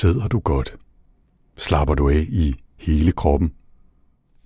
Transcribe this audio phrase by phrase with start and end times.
[0.00, 0.76] Sidder du godt?
[1.58, 3.52] Slapper du af i hele kroppen?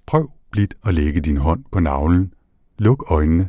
[0.07, 2.33] Prøv blidt at lægge din hånd på navlen,
[2.79, 3.49] luk øjnene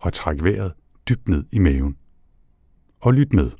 [0.00, 0.72] og træk vejret
[1.08, 1.96] dybt ned i maven.
[3.00, 3.50] Og lyt med.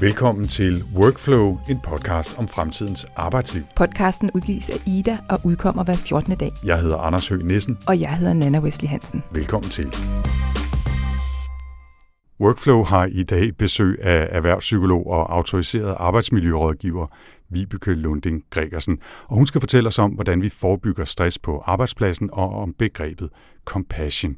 [0.00, 3.62] Velkommen til Workflow, en podcast om fremtidens arbejdsliv.
[3.76, 6.36] Podcasten udgives af Ida og udkommer hver 14.
[6.36, 6.52] dag.
[6.66, 7.78] Jeg hedder Anders Høgh Nissen.
[7.86, 9.22] Og jeg hedder Nana Wesley Hansen.
[9.32, 9.92] Velkommen til.
[12.40, 17.06] Workflow har i dag besøg af erhvervspsykolog og autoriseret arbejdsmiljørådgiver
[17.50, 18.98] Vibeke Lunding Gregersen,
[19.28, 23.30] og hun skal fortælle os om, hvordan vi forebygger stress på arbejdspladsen og om begrebet
[23.64, 24.36] compassion.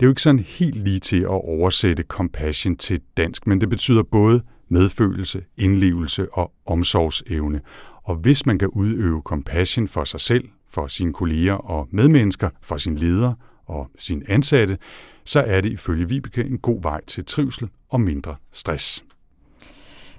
[0.00, 3.70] Det er jo ikke sådan helt lige til at oversætte compassion til dansk, men det
[3.70, 7.60] betyder både medfølelse, indlevelse og omsorgsevne.
[8.02, 12.76] Og hvis man kan udøve compassion for sig selv, for sine kolleger og medmennesker, for
[12.76, 13.34] sin leder
[13.66, 14.78] og sin ansatte,
[15.24, 19.04] så er det ifølge Vibeke en god vej til trivsel og mindre stress.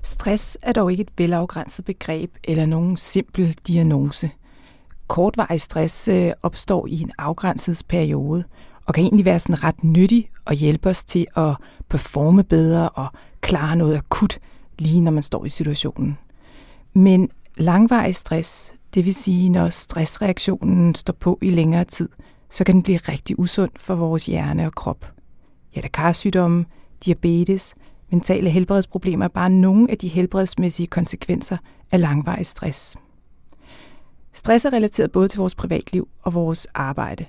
[0.04, 4.32] Stress er dog ikke et velafgrænset begreb eller nogen simpel diagnose.
[5.08, 8.44] Kortvarig stress øh, opstår i en afgrænset periode
[8.86, 11.56] og kan egentlig være sådan ret nyttig og hjælpe os til at
[11.90, 13.08] performe bedre og
[13.42, 14.40] klare noget akut,
[14.80, 16.18] lige når man står i situationen.
[16.94, 22.10] Men langvarig stress, det vil sige når stressreaktionen står på i længere tid,
[22.50, 25.12] så kan den blive rigtig usund for vores hjerne og krop.
[25.74, 26.66] Hjertekarsygdomme,
[27.06, 27.76] diabetes,
[28.12, 31.58] mentale helbredsproblemer er bare nogle af de helbredsmæssige konsekvenser
[31.92, 32.98] af langvarig stress.
[34.34, 37.26] Stress er relateret både til vores privatliv og vores arbejde.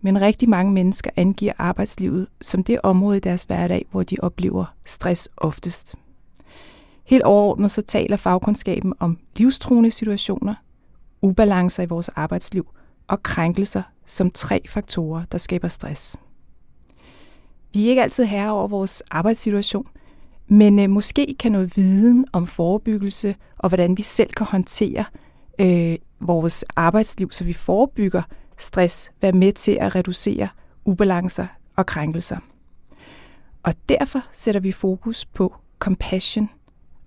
[0.00, 4.74] Men rigtig mange mennesker angiver arbejdslivet som det område i deres hverdag, hvor de oplever
[4.84, 5.94] stress oftest.
[7.04, 10.54] Helt overordnet så taler fagkundskaben om livstruende situationer,
[11.22, 12.66] ubalancer i vores arbejdsliv
[13.08, 16.16] og krænkelser som tre faktorer, der skaber stress.
[17.72, 19.86] Vi er ikke altid herre over vores arbejdssituation,
[20.46, 25.04] men øh, måske kan noget viden om forebyggelse og hvordan vi selv kan håndtere
[25.60, 28.22] øh, vores arbejdsliv, så vi forebygger
[28.58, 30.48] stress, være med til at reducere
[30.84, 32.38] ubalancer og krænkelser.
[33.62, 36.50] Og derfor sætter vi fokus på compassion,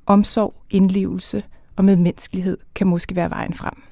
[0.06, 1.44] omsorg, indlevelse
[1.76, 3.91] og medmenneskelighed kan måske være vejen frem.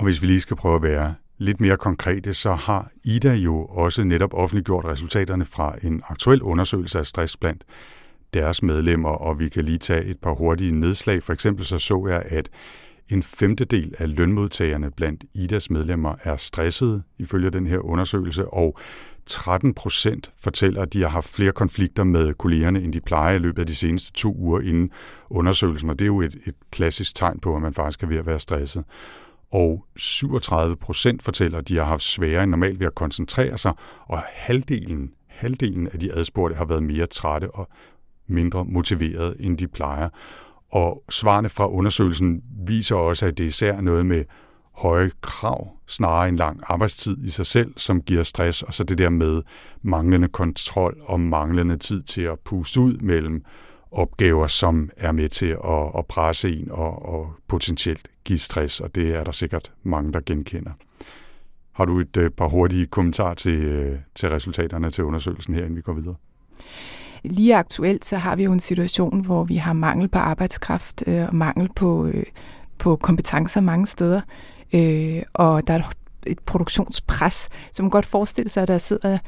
[0.00, 3.64] Og hvis vi lige skal prøve at være lidt mere konkrete, så har Ida jo
[3.64, 7.64] også netop offentliggjort resultaterne fra en aktuel undersøgelse af stress blandt
[8.34, 11.22] deres medlemmer, og vi kan lige tage et par hurtige nedslag.
[11.22, 12.48] For eksempel så så jeg, at
[13.08, 18.78] en femtedel af lønmodtagerne blandt IDAs medlemmer er stressede, ifølge den her undersøgelse, og
[19.26, 23.38] 13 procent fortæller, at de har haft flere konflikter med kollegerne, end de plejer i
[23.38, 24.90] løbet af de seneste to uger inden
[25.30, 28.16] undersøgelsen, og det er jo et, et klassisk tegn på, at man faktisk er ved
[28.16, 28.84] at være stresset
[29.52, 33.72] og 37 procent fortæller, at de har haft sværere end normalt ved at koncentrere sig,
[34.08, 37.68] og halvdelen, halvdelen af de adspurgte har været mere trætte og
[38.26, 40.08] mindre motiveret, end de plejer.
[40.72, 44.24] Og svarene fra undersøgelsen viser også, at det især noget med
[44.74, 48.98] høje krav, snarere en lang arbejdstid i sig selv, som giver stress, og så det
[48.98, 49.42] der med
[49.82, 53.44] manglende kontrol og manglende tid til at puste ud mellem
[53.90, 58.94] opgaver, som er med til at, at presse en og, og potentielt give stress, og
[58.94, 60.70] det er der sikkert mange, der genkender.
[61.72, 65.76] Har du et øh, par hurtige kommentarer til, øh, til resultaterne til undersøgelsen her, inden
[65.76, 66.14] vi går videre?
[67.24, 71.28] Lige aktuelt så har vi jo en situation, hvor vi har mangel på arbejdskraft øh,
[71.28, 72.24] og mangel på, øh,
[72.78, 74.20] på kompetencer mange steder.
[74.72, 75.92] Øh, og der er
[76.26, 79.18] et produktionspres, som man godt forestille sig, at der sidder,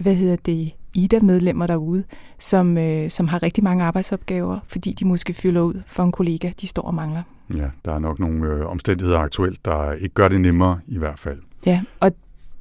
[0.00, 2.04] hvad hedder det, IDA-medlemmer derude,
[2.38, 6.52] som, øh, som har rigtig mange arbejdsopgaver, fordi de måske fylder ud for en kollega,
[6.60, 7.22] de står og mangler.
[7.54, 11.18] Ja, der er nok nogle øh, omstændigheder aktuelt, der ikke gør det nemmere i hvert
[11.18, 11.38] fald.
[11.66, 12.12] Ja, og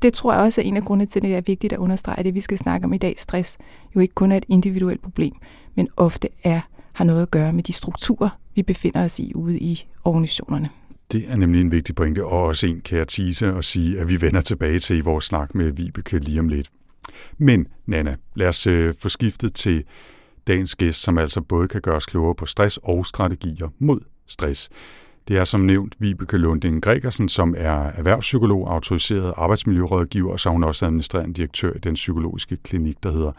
[0.02, 2.19] det tror jeg også er en af grundene til, at det er vigtigt at understrege,
[2.19, 3.57] at det vi skal snakke om i dag, stress,
[3.96, 5.34] jo ikke kun er et individuelt problem,
[5.75, 6.62] men ofte er
[6.94, 10.69] har noget at gøre med de strukturer, vi befinder os i ude i organisationerne.
[11.12, 14.09] Det er nemlig en vigtig pointe, og også en kan jeg tease og sige, at
[14.09, 16.72] vi vender tilbage til i vores snak med Vibeke lige om lidt.
[17.38, 19.84] Men, Nana, lad os øh, få skiftet til
[20.47, 23.99] dagens gæst, som altså både kan gøre os klogere på stress og strategier mod
[24.32, 24.70] stress.
[25.28, 30.54] Det er som nævnt Vibeke Lunding Gregersen, som er erhvervspsykolog, autoriseret arbejdsmiljørådgiver, og så er
[30.54, 33.32] hun også administrerende direktør i den psykologiske klinik, der hedder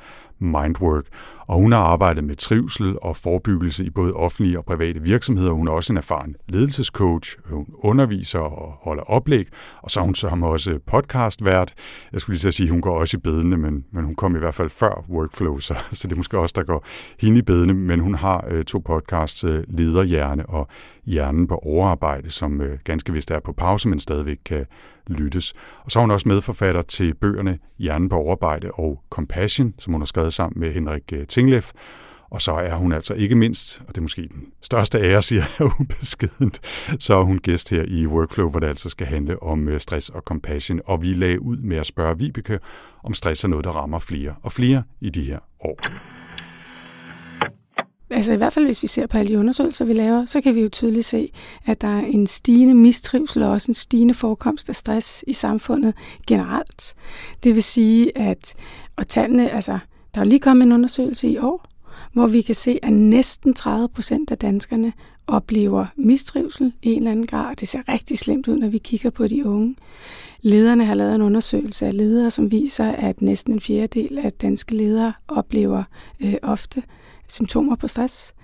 [0.43, 1.05] Mindwork.
[1.47, 5.51] Og hun har arbejdet med trivsel og forebyggelse i både offentlige og private virksomheder.
[5.51, 7.37] Hun er også en erfaren ledelsescoach.
[7.45, 9.47] Hun underviser og holder oplæg.
[9.83, 11.75] Og så er hun så også podcastvært.
[12.13, 14.39] Jeg skulle lige sige, at hun går også i bedene, men, men hun kom i
[14.39, 16.87] hvert fald før Workflow, så, så det er måske også, der går
[17.21, 17.75] hende i bedene.
[17.75, 20.69] Men hun har øh, to podcasts, øh, Lederhjerne og
[21.07, 24.67] Hjernen på overarbejde, som øh, ganske vist er på pause, men stadigvæk kan
[25.07, 25.55] lyttes.
[25.85, 30.01] Og så er hun også medforfatter til bøgerne Hjernen på overarbejde og Compassion, som hun
[30.01, 31.73] har skrevet sammen med Henrik øh, Tinglef.
[32.31, 35.43] Og så er hun altså ikke mindst, og det er måske den største ære, siger
[35.59, 36.61] jeg ubeskedent,
[36.99, 40.09] så er hun gæst her i Workflow, hvor det altså skal handle om øh, stress
[40.09, 40.81] og compassion.
[40.87, 42.59] Og vi lagde ud med at spørge Vibeke,
[43.05, 45.79] om stress er noget, der rammer flere og flere i de her år.
[48.13, 50.55] Altså i hvert fald, hvis vi ser på alle de undersøgelser, vi laver, så kan
[50.55, 51.33] vi jo tydeligt se,
[51.67, 55.95] at der er en stigende mistrivsel og også en stigende forekomst af stress i samfundet
[56.27, 56.95] generelt.
[57.43, 58.55] Det vil sige, at
[58.97, 59.79] og tallene, altså,
[60.15, 61.67] der er lige kommet en undersøgelse i år,
[62.13, 64.93] hvor vi kan se, at næsten 30 procent af danskerne
[65.27, 67.57] oplever mistrivsel i en eller anden grad.
[67.57, 69.77] Det ser rigtig slemt ud, når vi kigger på de unge.
[70.43, 74.75] Lederne har lavet en undersøgelse af ledere, som viser, at næsten en fjerdedel af danske
[74.75, 75.85] ledere oplever
[76.21, 76.83] øh, ofte
[77.33, 78.35] symptomer på stress.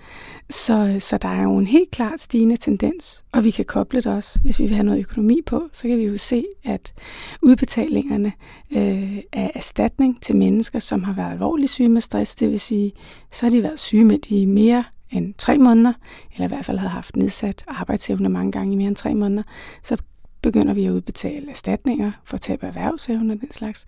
[0.49, 4.11] Så, så der er jo en helt klart stigende tendens, og vi kan koble det
[4.11, 6.93] også, hvis vi vil have noget økonomi på, så kan vi jo se, at
[7.41, 8.33] udbetalingerne
[8.71, 12.91] øh, af erstatning til mennesker, som har været alvorligt syge med stress, det vil sige,
[13.31, 15.93] så har de været syge med de mere end tre måneder,
[16.33, 19.43] eller i hvert fald havde haft nedsat arbejdsevne mange gange i mere end tre måneder,
[19.83, 19.97] så
[20.41, 23.85] begynder vi at udbetale erstatninger for tab af erhvervsevne og den slags.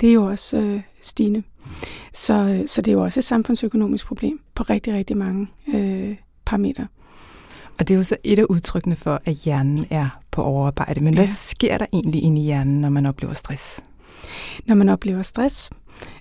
[0.00, 1.42] Det er jo også øh, stigende.
[2.14, 6.86] Så, så det er jo også et samfundsøkonomisk problem på rigtig, rigtig mange øh, parametre.
[7.78, 11.00] Og det er jo så et af udtrykkene for, at hjernen er på overarbejde.
[11.00, 11.20] Men ja.
[11.20, 13.80] hvad sker der egentlig inde i hjernen, når man oplever stress?
[14.66, 15.70] Når man oplever stress,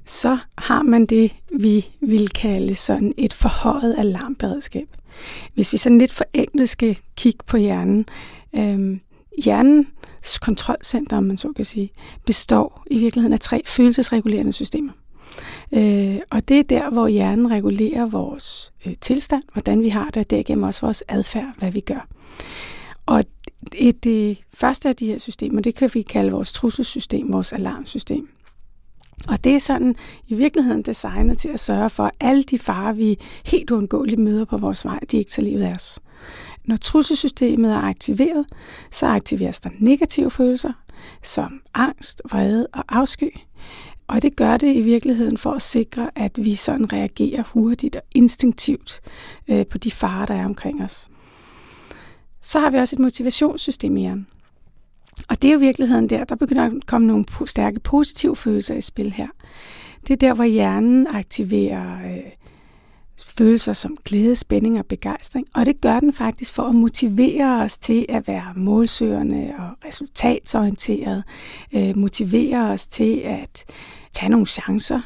[0.05, 4.87] så har man det, vi vil kalde sådan et forhøjet alarmberedskab.
[5.53, 8.05] Hvis vi sådan lidt forenklet skal kigge på hjernen,
[8.55, 8.99] øh,
[9.43, 11.89] hjernens kontrolcenter, om man så kan sige,
[12.25, 14.91] består i virkeligheden af tre følelsesregulerende systemer.
[15.71, 20.17] Øh, og det er der, hvor hjernen regulerer vores øh, tilstand, hvordan vi har det,
[20.17, 22.07] og derigennem også vores adfærd, hvad vi gør.
[23.05, 23.23] Og
[23.71, 28.29] det, det første af de her systemer, det kan vi kalde vores trusselsystem, vores alarmsystem.
[29.27, 29.95] Og det er sådan
[30.27, 34.45] i virkeligheden designet til at sørge for, at alle de farer, vi helt uundgåeligt møder
[34.45, 35.99] på vores vej, de ikke tager livet af os.
[36.65, 38.45] Når trusselsystemet er aktiveret,
[38.91, 40.73] så aktiveres der negative følelser,
[41.23, 43.37] som angst, vrede og afsky.
[44.09, 48.01] Og det gør det i virkeligheden for at sikre, at vi sådan reagerer hurtigt og
[48.15, 49.01] instinktivt
[49.47, 51.09] øh, på de farer, der er omkring os.
[52.41, 54.27] Så har vi også et motivationssystem i hjernen.
[55.29, 58.81] Og det er jo virkeligheden der, der begynder at komme nogle stærke positive følelser i
[58.81, 59.27] spil her.
[60.07, 62.31] Det er der, hvor hjernen aktiverer øh,
[63.27, 65.47] følelser som glæde, spænding og begejstring.
[65.53, 71.23] Og det gør den faktisk for at motivere os til at være målsøgende og resultatsorienteret.
[71.73, 73.65] Øh, motivere os til at
[74.13, 75.01] tage nogle chancer,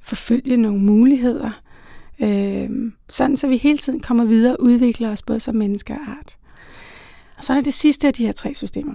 [0.00, 1.50] forfølge nogle muligheder.
[2.20, 2.70] Øh,
[3.08, 6.36] sådan så vi hele tiden kommer videre og udvikler os både som mennesker og art.
[7.36, 8.94] Og så er det sidste af de her tre systemer.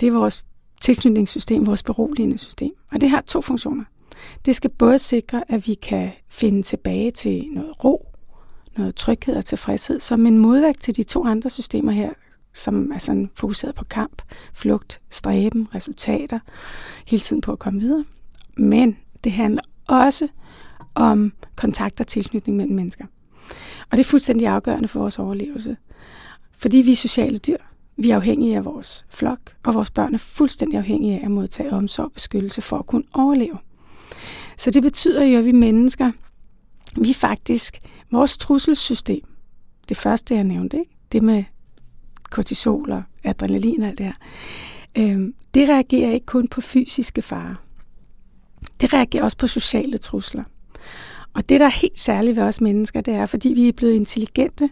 [0.00, 0.44] Det er vores
[0.80, 2.72] tilknytningssystem, vores beroligende system.
[2.92, 3.84] Og det har to funktioner.
[4.44, 8.06] Det skal både sikre, at vi kan finde tilbage til noget ro,
[8.76, 12.10] noget tryghed og tilfredshed, som en modvægt til de to andre systemer her,
[12.54, 14.22] som er sådan fokuseret på kamp,
[14.54, 16.38] flugt, stræben, resultater,
[17.06, 18.04] hele tiden på at komme videre.
[18.56, 20.28] Men det handler også
[20.94, 23.04] om kontakt og tilknytning mellem mennesker.
[23.90, 25.76] Og det er fuldstændig afgørende for vores overlevelse.
[26.52, 27.56] Fordi vi er sociale dyr.
[27.96, 31.72] Vi er afhængige af vores flok, og vores børn er fuldstændig afhængige af at modtage
[31.72, 33.58] omsorg og beskyttelse for at kunne overleve.
[34.56, 36.12] Så det betyder jo, at vi mennesker,
[36.96, 37.78] vi faktisk,
[38.10, 39.24] vores trusselsystem,
[39.88, 40.90] det første jeg nævnte, ikke?
[41.12, 41.44] det med
[42.30, 44.14] kortisol og adrenalin og alt det her,
[44.98, 47.54] øh, det reagerer ikke kun på fysiske farer.
[48.80, 50.44] Det reagerer også på sociale trusler.
[51.34, 53.94] Og det, der er helt særligt ved os mennesker, det er, fordi vi er blevet
[53.94, 54.70] intelligente,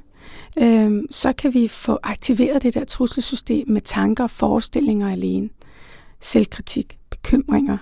[0.59, 5.49] øh, så kan vi få aktiveret det der trusselsystem med tanker og forestillinger alene.
[6.21, 7.79] Selvkritik, bekymringer,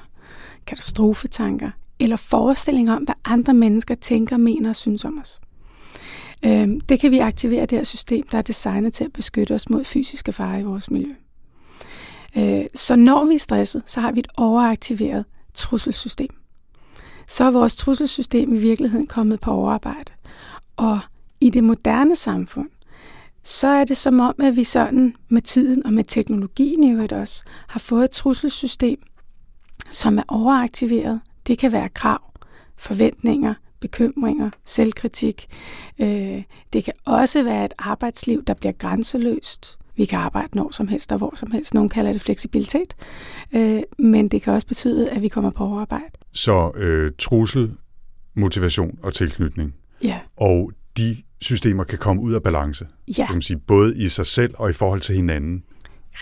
[0.67, 5.41] katastrofetanker eller forestillinger om, hvad andre mennesker tænker, mener og synes om os.
[6.45, 9.71] Øh, det kan vi aktivere det her system, der er designet til at beskytte os
[9.71, 11.15] mod fysiske farer i vores miljø.
[12.37, 15.25] Øh, så når vi er stresset, så har vi et overaktiveret
[15.59, 16.35] trusselsystem.
[17.29, 20.12] Så er vores trusselsystem i virkeligheden kommet på overarbejde.
[20.77, 21.00] Og
[21.41, 22.69] i det moderne samfund,
[23.43, 27.12] så er det som om, at vi sådan med tiden og med teknologien i øvrigt
[27.12, 29.03] også, har fået et trusselsystem,
[29.91, 31.21] som er overaktiveret.
[31.47, 32.33] Det kan være krav,
[32.77, 35.47] forventninger, bekymringer, selvkritik.
[35.99, 39.79] Øh, det kan også være et arbejdsliv, der bliver grænseløst.
[39.99, 41.75] Vi kan arbejde når som helst og hvor som helst.
[41.75, 42.95] Nogle kalder det fleksibilitet.
[43.55, 46.12] Øh, men det kan også betyde, at vi kommer på overarbejde.
[46.33, 47.73] Så øh, trussel,
[48.37, 49.75] motivation og tilknytning.
[50.02, 50.19] Ja.
[50.37, 52.87] Og de systemer kan komme ud af balance.
[53.19, 53.26] Ja.
[53.26, 55.62] Kan man sige, både i sig selv og i forhold til hinanden.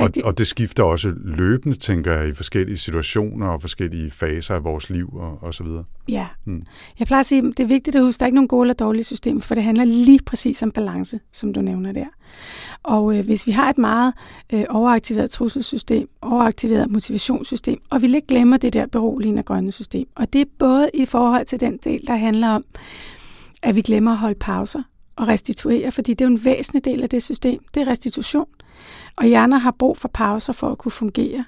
[0.01, 4.65] Og, og det skifter også løbende, tænker jeg, i forskellige situationer og forskellige faser af
[4.65, 5.85] vores liv og, og så videre.
[6.09, 6.27] Ja.
[6.45, 6.65] Hmm.
[6.99, 8.65] Jeg plejer at sige, det er vigtigt at huske, at der er ikke nogen gode
[8.65, 12.07] eller dårlige systemer, for det handler lige præcis om balance, som du nævner der.
[12.83, 14.15] Og øh, hvis vi har et meget
[14.53, 20.33] øh, overaktiveret trusselsystem, overaktiveret motivationssystem, og vi ikke glemmer det der beroligende grønne system, og
[20.33, 22.63] det er både i forhold til den del, der handler om,
[23.63, 24.83] at vi glemmer at holde pauser
[25.17, 28.47] og restituere, fordi det er jo en væsentlig del af det system, det er restitution.
[29.17, 31.45] Og hjerner har brug for pauser for at kunne fungere,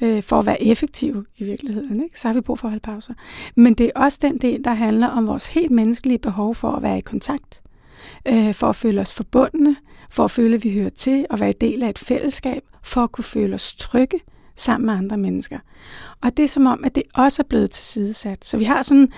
[0.00, 2.02] øh, for at være effektive i virkeligheden.
[2.02, 2.20] Ikke?
[2.20, 3.14] Så har vi brug for at holde pauser.
[3.54, 6.82] Men det er også den del, der handler om vores helt menneskelige behov for at
[6.82, 7.62] være i kontakt,
[8.28, 9.76] øh, for at føle os forbundne,
[10.10, 13.00] for at føle, at vi hører til, og være en del af et fællesskab, for
[13.00, 14.20] at kunne føle os trygge
[14.56, 15.58] sammen med andre mennesker.
[16.20, 18.44] Og det er som om, at det også er blevet tilsidesat.
[18.44, 19.12] Så vi har sådan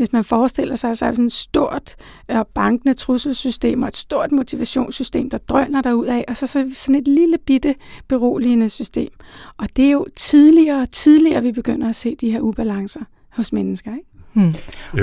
[0.00, 1.96] hvis man forestiller sig, så er sådan et stort
[2.28, 6.70] og bankende trusselsystem og et stort motivationssystem, der drøner der ud af, og så, så
[6.74, 7.74] sådan et lille bitte
[8.08, 9.10] beroligende system.
[9.56, 13.52] Og det er jo tidligere og tidligere, vi begynder at se de her ubalancer hos
[13.52, 13.94] mennesker.
[13.94, 14.09] Ikke?
[14.32, 14.54] Hmm.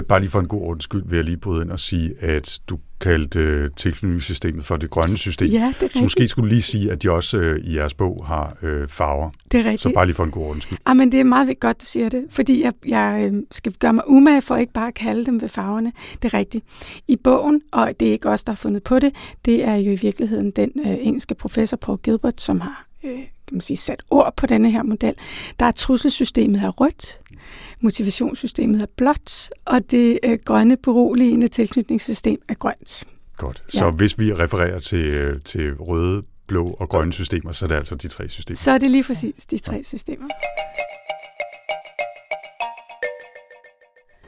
[0.08, 2.80] Bare lige for en god undskyld vil jeg lige bryde ind og sige, at du
[3.02, 5.48] kaldte øh, tilknytningssystemet for det grønne system.
[5.48, 8.26] Ja, det er Så måske skulle lige sige, at de også øh, i jeres bog
[8.28, 9.30] har øh, farver.
[9.52, 9.82] Det er rigtigt.
[9.82, 10.78] Så bare lige for en god undskyld.
[10.86, 13.94] Ah, men det er meget godt, du siger det, fordi jeg, jeg øh, skal gøre
[13.94, 15.92] mig umage for ikke bare at kalde dem ved farverne.
[16.22, 16.66] Det er rigtigt.
[17.08, 19.14] I bogen, og det er ikke os, der har fundet på det,
[19.46, 23.56] det er jo i virkeligheden den øh, engelske professor Paul Gilbert, som har øh, kan
[23.56, 25.14] man sige, sat ord på denne her model.
[25.60, 27.20] Der er trusselsystemet her rødt,
[27.82, 33.04] motivationssystemet er blåt, og det øh, grønne beroligende tilknytningssystem er grønt.
[33.38, 33.64] Godt.
[33.68, 33.92] Så ja.
[33.92, 37.96] hvis vi refererer til, øh, til røde, blå og grønne systemer, så er det altså
[37.96, 38.56] de tre systemer.
[38.56, 40.28] Så er det lige præcis de tre systemer.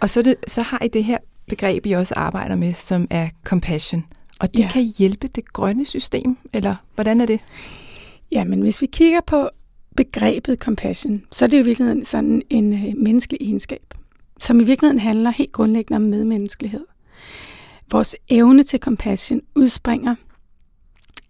[0.01, 3.29] Og så, det, så har I det her begreb, I også arbejder med, som er
[3.43, 4.05] compassion.
[4.39, 4.69] Og det ja.
[4.69, 7.39] kan hjælpe det grønne system, eller hvordan er det?
[8.31, 9.49] Ja, men hvis vi kigger på
[9.97, 13.93] begrebet compassion, så er det jo i virkeligheden sådan en øh, menneskelig egenskab,
[14.39, 16.85] som i virkeligheden handler helt grundlæggende om medmenneskelighed.
[17.91, 20.15] Vores evne til compassion udspringer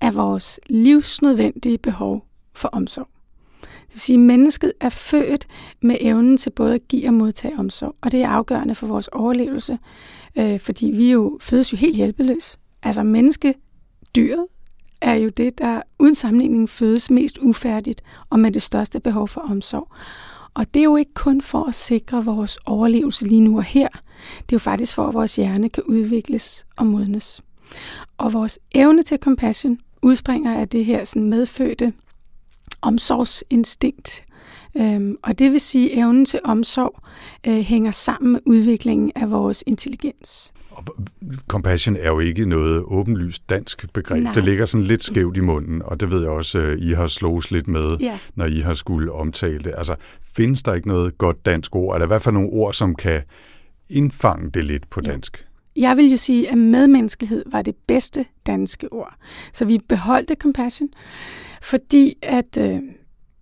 [0.01, 3.07] af vores livsnødvendige behov for omsorg.
[3.61, 5.47] Det vil sige, at mennesket er født
[5.81, 9.07] med evnen til både at give og modtage omsorg, og det er afgørende for vores
[9.07, 9.77] overlevelse,
[10.35, 12.59] øh, fordi vi jo fødes jo helt hjælpeløs.
[12.83, 13.53] Altså menneske,
[14.15, 14.45] dyret,
[15.01, 19.41] er jo det, der uden sammenligning fødes mest ufærdigt og med det største behov for
[19.41, 19.87] omsorg.
[20.53, 23.87] Og det er jo ikke kun for at sikre vores overlevelse lige nu og her.
[24.39, 27.41] Det er jo faktisk for, at vores hjerne kan udvikles og modnes.
[28.17, 31.93] Og vores evne til compassion udspringer af det her sådan medfødte
[32.81, 34.25] omsorgsinstinkt.
[34.77, 36.99] Øhm, og det vil sige, at evnen til omsorg
[37.47, 40.53] øh, hænger sammen med udviklingen af vores intelligens.
[41.47, 44.23] Compassion er jo ikke noget åbenlyst dansk begreb.
[44.23, 44.33] Nej.
[44.33, 47.07] Det ligger sådan lidt skævt i munden, og det ved jeg også, øh, I har
[47.07, 48.19] slået lidt med, ja.
[48.35, 49.73] når I har skulle omtale det.
[49.77, 49.95] Altså,
[50.35, 53.21] findes der ikke noget godt dansk ord, eller i hvert fald nogle ord, som kan
[53.89, 55.37] indfange det lidt på dansk?
[55.37, 55.81] Ja.
[55.81, 59.15] Jeg vil jo sige, at medmenneskelighed var det bedste danske ord.
[59.53, 60.89] Så vi beholdte compassion,
[61.61, 62.79] fordi at øh,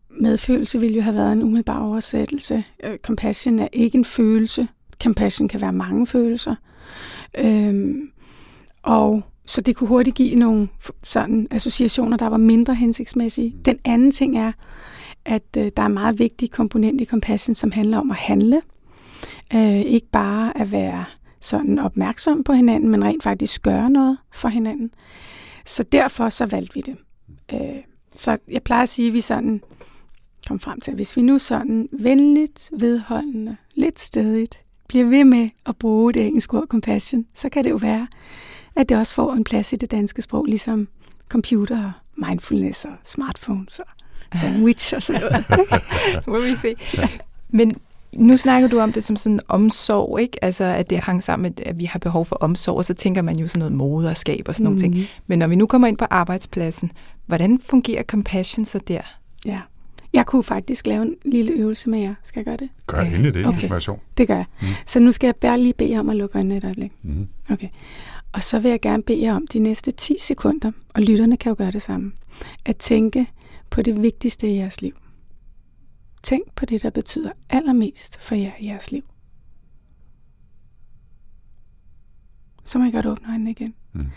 [0.10, 2.64] medfølelse ville jo have været en umiddelbar oversættelse.
[2.84, 4.68] Øh, compassion er ikke en følelse.
[5.04, 6.56] Compassion kan være mange følelser.
[7.38, 8.12] Øhm,
[8.84, 10.68] og så det kunne hurtigt give nogle
[11.04, 13.50] sådan associationer, der var mindre hensigtsmæssige.
[13.50, 13.64] Mm.
[13.64, 14.52] Den anden ting er,
[15.26, 18.62] at øh, der er en meget vigtig komponent i compassion, som handler om at handle.
[19.54, 21.06] Øh, ikke bare at være
[21.42, 24.92] sådan opmærksom på hinanden, men rent faktisk gøre noget for hinanden.
[25.66, 26.96] Så derfor så valgte vi det.
[27.54, 27.84] Øh,
[28.16, 29.62] så jeg plejer at sige, at vi sådan
[30.48, 35.50] kom frem til, at hvis vi nu sådan venligt, vedholdende, lidt stedigt bliver ved med
[35.66, 38.08] at bruge det engelske ord compassion, så kan det jo være,
[38.76, 40.88] at det også får en plads i det danske sprog, ligesom
[41.30, 43.88] computer, mindfulness og smartphones og
[44.34, 45.46] sandwich og sådan noget.
[46.28, 46.76] Må vi se.
[47.50, 47.76] Men
[48.14, 50.44] nu snakker du om det som sådan omsorg, ikke?
[50.44, 53.22] Altså, at det hang sammen med, at vi har behov for omsorg, og så tænker
[53.22, 54.66] man jo sådan noget moderskab og sådan mm.
[54.66, 54.96] nogle ting.
[54.96, 55.04] Mm.
[55.28, 56.92] Men når vi nu kommer ind på arbejdspladsen,
[57.26, 59.02] hvordan fungerer compassion så der?
[59.46, 59.60] Ja.
[60.18, 62.16] Jeg kunne faktisk lave en lille øvelse med jer.
[62.24, 62.70] Skal jeg gøre det?
[62.88, 63.08] Gør ja.
[63.08, 63.46] endelig det.
[63.46, 63.58] Okay.
[63.58, 64.00] Information.
[64.18, 64.46] Det gør jeg.
[64.62, 64.68] Mm.
[64.86, 66.92] Så nu skal jeg bare lige bede jer om at lukke øjnene et øjeblik.
[67.02, 67.28] Mm.
[67.50, 67.70] Okay.
[68.34, 71.50] Og så vil jeg gerne bede jer om de næste 10 sekunder, og lytterne kan
[71.50, 72.12] jo gøre det samme,
[72.66, 73.28] at tænke
[73.70, 74.94] på det vigtigste i jeres liv.
[76.24, 79.04] Tænk på det, der betyder allermest for jer i jeres liv.
[82.64, 83.74] Så må jeg godt åbne øjnene igen.
[83.94, 84.08] Mm.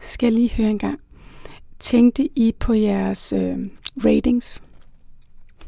[0.00, 1.00] Så skal jeg lige høre en gang.
[1.78, 3.58] Tænkte I på jeres øh,
[4.04, 4.62] ratings?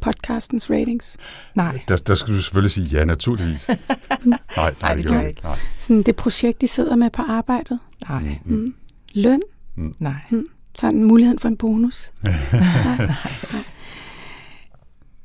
[0.02, 1.16] Podcastens ratings?
[1.54, 1.80] Nej.
[1.88, 3.68] Der, der skal du selvfølgelig sige ja, naturligvis.
[3.68, 3.78] nej,
[4.56, 5.42] nej, nej, det gør jeg ikke.
[5.42, 5.58] Nej.
[5.78, 7.78] Sådan det projekt, de sidder med på arbejdet?
[8.08, 8.38] Nej.
[8.44, 8.56] Mm.
[8.56, 8.74] Mm.
[9.14, 9.40] Løn?
[9.76, 9.94] Mm.
[10.00, 10.14] Nej.
[10.30, 10.46] Mm.
[10.78, 12.12] sådan muligheden for en bonus.
[12.22, 13.14] nej, nej, nej.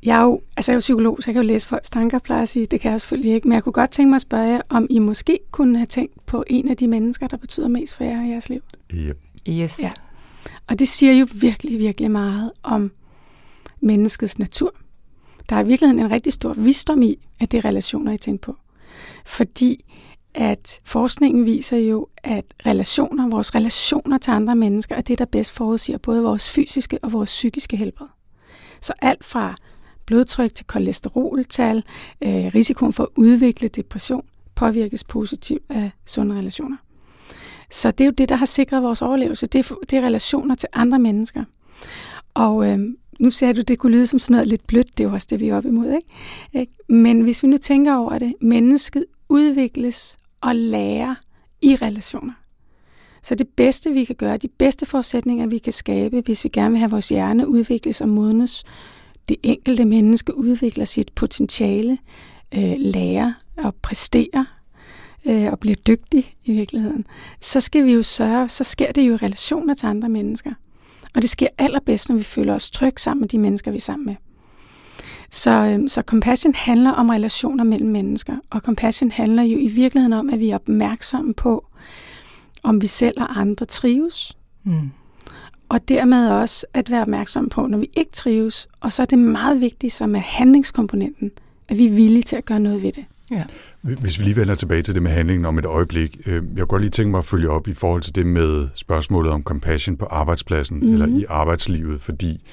[0.04, 2.20] Jeg er jo, altså jeg er jo psykolog, så jeg kan jo læse folks tanker,
[2.20, 2.66] plejer at sige.
[2.66, 3.48] Det kan jeg selvfølgelig ikke.
[3.48, 6.26] Men jeg kunne godt tænke mig at spørge jer, om I måske kunne have tænkt
[6.26, 8.62] på en af de mennesker, der betyder mest for jer i jeres liv.
[8.94, 9.18] Yep.
[9.50, 9.80] Yes.
[9.80, 9.92] Ja.
[10.68, 12.92] Og det siger jo virkelig, virkelig meget om
[13.82, 14.76] menneskets natur.
[15.50, 18.46] Der er i virkeligheden en rigtig stor visdom i, at det er relationer, I tænker
[18.46, 18.56] på.
[19.26, 19.86] Fordi
[20.34, 25.52] at forskningen viser jo, at relationer, vores relationer til andre mennesker, er det, der bedst
[25.52, 28.08] forudsiger både vores fysiske og vores psykiske helbred.
[28.82, 29.56] Så alt fra
[30.06, 31.84] blodtryk til kolesteroltal,
[32.22, 36.78] øh, risikoen for at udvikle depression, påvirkes positivt af sunde relationer.
[37.72, 39.48] Så det er jo det, der har sikret vores overlevelse.
[39.48, 41.44] Det er, det er relationer til andre mennesker.
[42.34, 42.80] Og øh,
[43.20, 44.98] nu ser du, det kunne lyde som sådan noget lidt blødt.
[44.98, 46.00] Det er jo også det, vi er op imod.
[46.56, 46.74] Ikke?
[46.90, 51.16] Men hvis vi nu tænker over det, mennesket udvikles og lærer
[51.62, 52.34] i relationer.
[53.24, 56.72] Så det bedste, vi kan gøre, de bedste forudsætninger, vi kan skabe, hvis vi gerne
[56.72, 58.64] vil have vores hjerne udvikles og modnes,
[59.30, 61.98] det enkelte menneske udvikler sit potentiale,
[62.54, 64.46] øh, lærer og præsterer
[65.26, 67.06] øh, og bliver dygtig i virkeligheden,
[67.42, 70.54] så skal vi jo sørge, så sker det jo i relationer til andre mennesker.
[71.18, 73.82] Og det sker allerbedst, når vi føler os trygge sammen med de mennesker, vi er
[73.82, 74.16] sammen med.
[75.30, 80.14] Så, øh, så compassion handler om relationer mellem mennesker, og compassion handler jo i virkeligheden
[80.14, 81.66] om, at vi er opmærksomme på,
[82.64, 84.38] om vi selv og andre trives.
[84.64, 84.92] Mm.
[85.70, 88.68] Og dermed også at være opmærksom på, når vi ikke trives.
[88.80, 91.32] Og så er det meget vigtigt, som er handlingskomponenten,
[91.68, 93.06] at vi er villige til at gøre noget ved det.
[93.32, 93.44] Ja.
[93.82, 96.18] Hvis vi lige vender tilbage til det med handlingen om et øjeblik.
[96.26, 98.68] Øh, jeg kunne godt lige tænke mig at følge op i forhold til det med
[98.74, 100.94] spørgsmålet om compassion på arbejdspladsen mm-hmm.
[100.94, 102.44] eller i arbejdslivet, fordi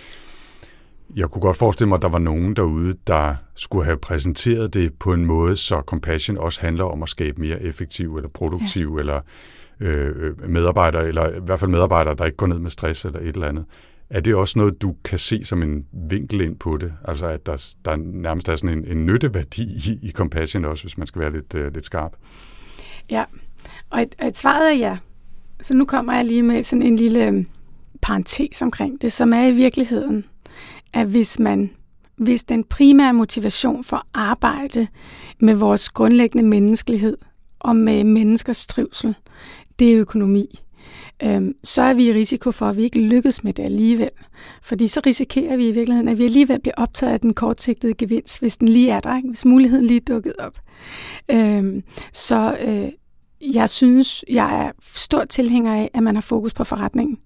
[1.16, 4.94] jeg kunne godt forestille mig, at der var nogen derude, der skulle have præsenteret det
[4.94, 9.00] på en måde, så compassion også handler om at skabe mere effektiv eller produktiv ja.
[9.00, 9.20] eller
[9.80, 13.28] øh, medarbejdere, eller i hvert fald medarbejdere, der ikke går ned med stress eller et
[13.28, 13.64] eller andet.
[14.10, 16.92] Er det også noget, du kan se som en vinkel ind på det?
[17.04, 20.98] Altså at der, der nærmest er sådan en, en nytteværdi i, i compassion også, hvis
[20.98, 22.12] man skal være lidt, uh, lidt skarp?
[23.10, 23.24] Ja,
[23.90, 24.96] og et, et svaret er ja.
[25.62, 27.46] Så nu kommer jeg lige med sådan en lille øhm,
[28.02, 30.24] parentes omkring det, som er i virkeligheden,
[30.92, 31.70] at hvis man
[32.16, 34.86] hvis den primære motivation for at arbejde
[35.40, 37.16] med vores grundlæggende menneskelighed
[37.58, 39.14] og med menneskers trivsel,
[39.78, 40.60] det er økonomi,
[41.22, 44.10] øhm, så er vi i risiko for, at vi ikke lykkes med det alligevel.
[44.62, 48.40] Fordi så risikerer vi i virkeligheden, at vi alligevel bliver optaget af den kortsigtede gevinst,
[48.40, 49.28] hvis den lige er der, ikke?
[49.28, 50.58] hvis muligheden lige er dukket op.
[51.30, 52.88] Øhm, så øh,
[53.54, 57.18] jeg synes, jeg er stor tilhænger af, at man har fokus på forretningen.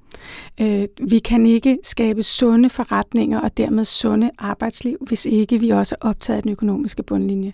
[0.61, 5.95] Øh, vi kan ikke skabe sunde forretninger og dermed sunde arbejdsliv, hvis ikke vi også
[6.01, 7.53] er optaget af den økonomiske bundlinje.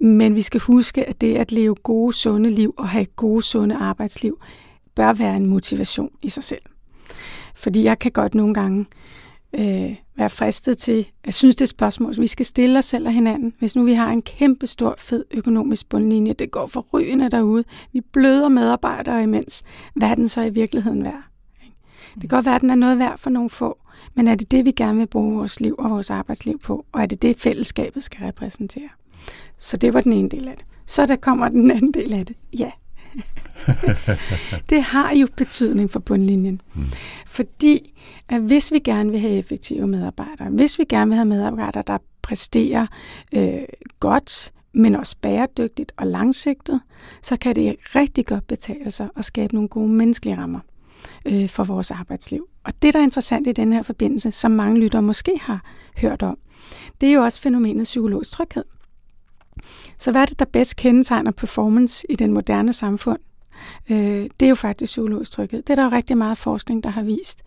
[0.00, 3.76] Men vi skal huske, at det at leve gode, sunde liv og have gode, sunde
[3.76, 4.38] arbejdsliv,
[4.98, 6.62] bør være en motivation i sig selv.
[7.54, 8.86] Fordi jeg kan godt nogle gange
[9.52, 12.84] øh, være fristet til, at synes det er et spørgsmål, som vi skal stille os
[12.84, 13.54] selv og hinanden.
[13.58, 17.64] Hvis nu vi har en kæmpe stor, fed økonomisk bundlinje, det går for rygende derude,
[17.92, 21.22] vi bløder medarbejdere imens, hvad er den så i virkeligheden værd?
[22.14, 23.78] Det kan godt være, at den er noget værd for nogle få,
[24.14, 26.86] men er det det, vi gerne vil bruge vores liv og vores arbejdsliv på?
[26.92, 28.88] Og er det det, fællesskabet skal repræsentere?
[29.58, 30.64] Så det var den ene del af det.
[30.86, 32.36] Så der kommer den anden del af det.
[32.58, 32.70] Ja,
[34.70, 36.60] det har jo betydning for bundlinjen.
[36.74, 36.84] Mm.
[37.26, 37.94] Fordi
[38.28, 41.98] at hvis vi gerne vil have effektive medarbejdere, hvis vi gerne vil have medarbejdere, der
[42.22, 42.86] præsterer
[43.32, 43.60] øh,
[44.00, 46.80] godt, men også bæredygtigt og langsigtet,
[47.22, 50.60] så kan det rigtig godt betale sig at skabe nogle gode menneskelige rammer
[51.26, 52.48] øh, for vores arbejdsliv.
[52.64, 55.64] Og det, der er interessant i den her forbindelse, som mange lyttere måske har
[55.96, 56.38] hørt om,
[57.00, 58.64] det er jo også fænomenet psykologisk tryghed.
[59.98, 63.18] Så hvad er det, der bedst kendetegner performance i den moderne samfund?
[63.90, 63.96] Øh,
[64.40, 65.62] det er jo faktisk psykologisk tryghed.
[65.62, 67.42] Det er der jo rigtig meget forskning, der har vist.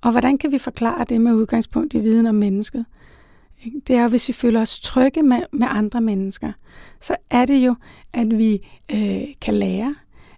[0.00, 2.84] Og hvordan kan vi forklare det med udgangspunkt i viden om mennesket?
[3.86, 6.52] Det er jo, hvis vi føler os trygge med, med andre mennesker,
[7.00, 7.74] så er det jo,
[8.12, 9.94] at vi øh, kan lære,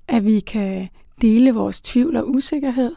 [0.08, 0.88] at vi kan
[1.20, 2.92] dele vores tvivl og usikkerhed,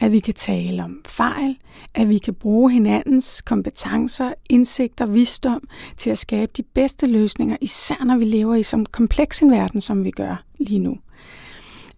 [0.00, 1.58] at vi kan tale om fejl,
[1.94, 8.04] at vi kan bruge hinandens kompetencer, indsigter, visdom til at skabe de bedste løsninger, især
[8.04, 10.98] når vi lever i så kompleks en verden, som vi gør lige nu.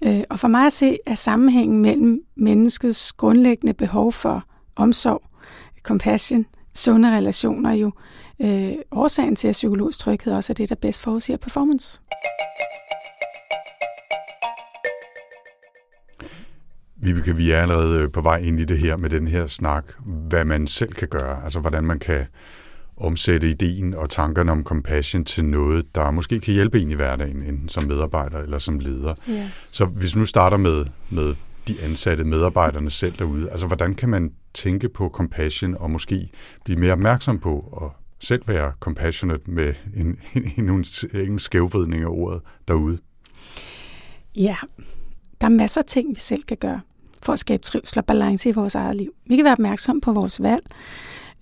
[0.02, 4.44] Øh, og for mig at se er sammenhængen mellem menneskets grundlæggende behov for
[4.76, 5.22] omsorg,
[5.82, 7.90] compassion, sunde relationer jo
[8.40, 12.00] øh, årsagen til, at psykologisk tryghed også er det, der bedst forudsiger performance.
[17.02, 20.44] Vibeke, vi er allerede på vej ind i det her med den her snak, hvad
[20.44, 22.26] man selv kan gøre, altså hvordan man kan
[22.96, 27.42] omsætte ideen og tankerne om compassion til noget, der måske kan hjælpe en i hverdagen,
[27.42, 29.14] enten som medarbejder eller som leder.
[29.30, 29.48] Yeah.
[29.70, 31.34] Så hvis nu starter med, med
[31.68, 33.50] de ansatte medarbejderne selv derude?
[33.50, 36.30] Altså, hvordan kan man tænke på compassion og måske
[36.64, 40.18] blive mere opmærksom på at selv være compassionate med en,
[40.56, 40.84] en, en,
[41.14, 42.98] en skævvridning af ordet derude?
[44.36, 44.56] Ja,
[45.40, 46.80] der er masser af ting, vi selv kan gøre
[47.22, 49.12] for at skabe trivsel og balance i vores eget liv.
[49.26, 50.62] Vi kan være opmærksom på vores valg.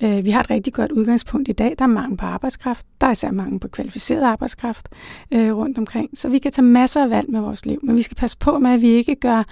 [0.02, 1.74] Øh, vi har et rigtig godt udgangspunkt i dag.
[1.78, 2.86] Der er mangel på arbejdskraft.
[3.00, 4.88] Der er især mangel på kvalificeret arbejdskraft
[5.34, 6.18] øh, rundt omkring.
[6.18, 7.80] Så vi kan tage masser af valg med vores liv.
[7.82, 9.44] Men vi skal passe på med, at vi ikke gør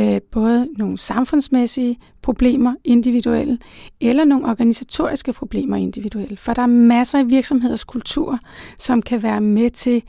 [0.00, 3.58] øh, både nogle samfundsmæssige problemer individuelle,
[4.00, 6.36] eller nogle organisatoriske problemer individuelle.
[6.36, 8.38] For der er masser af virksomheders kultur,
[8.78, 10.02] som kan være med til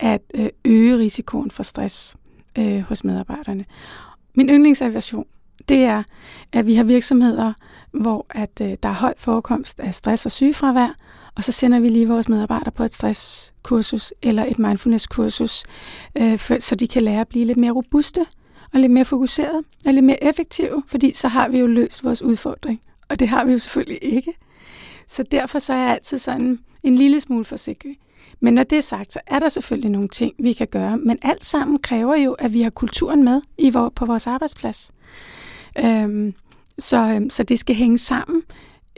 [0.00, 2.16] at øh, øge risikoen for stress
[2.58, 3.64] øh, hos medarbejderne.
[4.34, 5.26] Min yndlingsaversion,
[5.68, 6.02] det er,
[6.52, 7.52] at vi har virksomheder,
[7.92, 10.96] hvor at øh, der er høj forekomst af stress og sygefravær,
[11.34, 15.64] og så sender vi lige vores medarbejdere på et stresskursus eller et mindfulness-kursus,
[16.18, 18.26] øh, for, så de kan lære at blive lidt mere robuste
[18.72, 22.22] og lidt mere fokuseret og lidt mere effektive, fordi så har vi jo løst vores
[22.22, 24.32] udfordring, og det har vi jo selvfølgelig ikke.
[25.06, 27.98] Så derfor så er jeg altid sådan en lille smule forsigtig.
[28.44, 30.96] Men når det er sagt, så er der selvfølgelig nogle ting, vi kan gøre.
[30.96, 34.92] Men alt sammen kræver jo, at vi har kulturen med i vor, på vores arbejdsplads.
[35.78, 36.34] Øhm,
[36.78, 38.42] så, øhm, så det skal hænge sammen.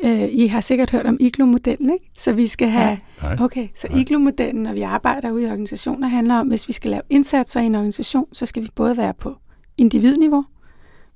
[0.04, 2.10] Øh, I har sikkert hørt om IGLO-modellen, ikke?
[2.14, 2.98] Så vi skal have...
[3.22, 3.36] Nej.
[3.40, 7.02] Okay, så IGLO-modellen, når vi arbejder ude i organisationer, handler om, hvis vi skal lave
[7.10, 9.36] indsatser i en organisation, så skal vi både være på
[9.78, 10.44] individniveau,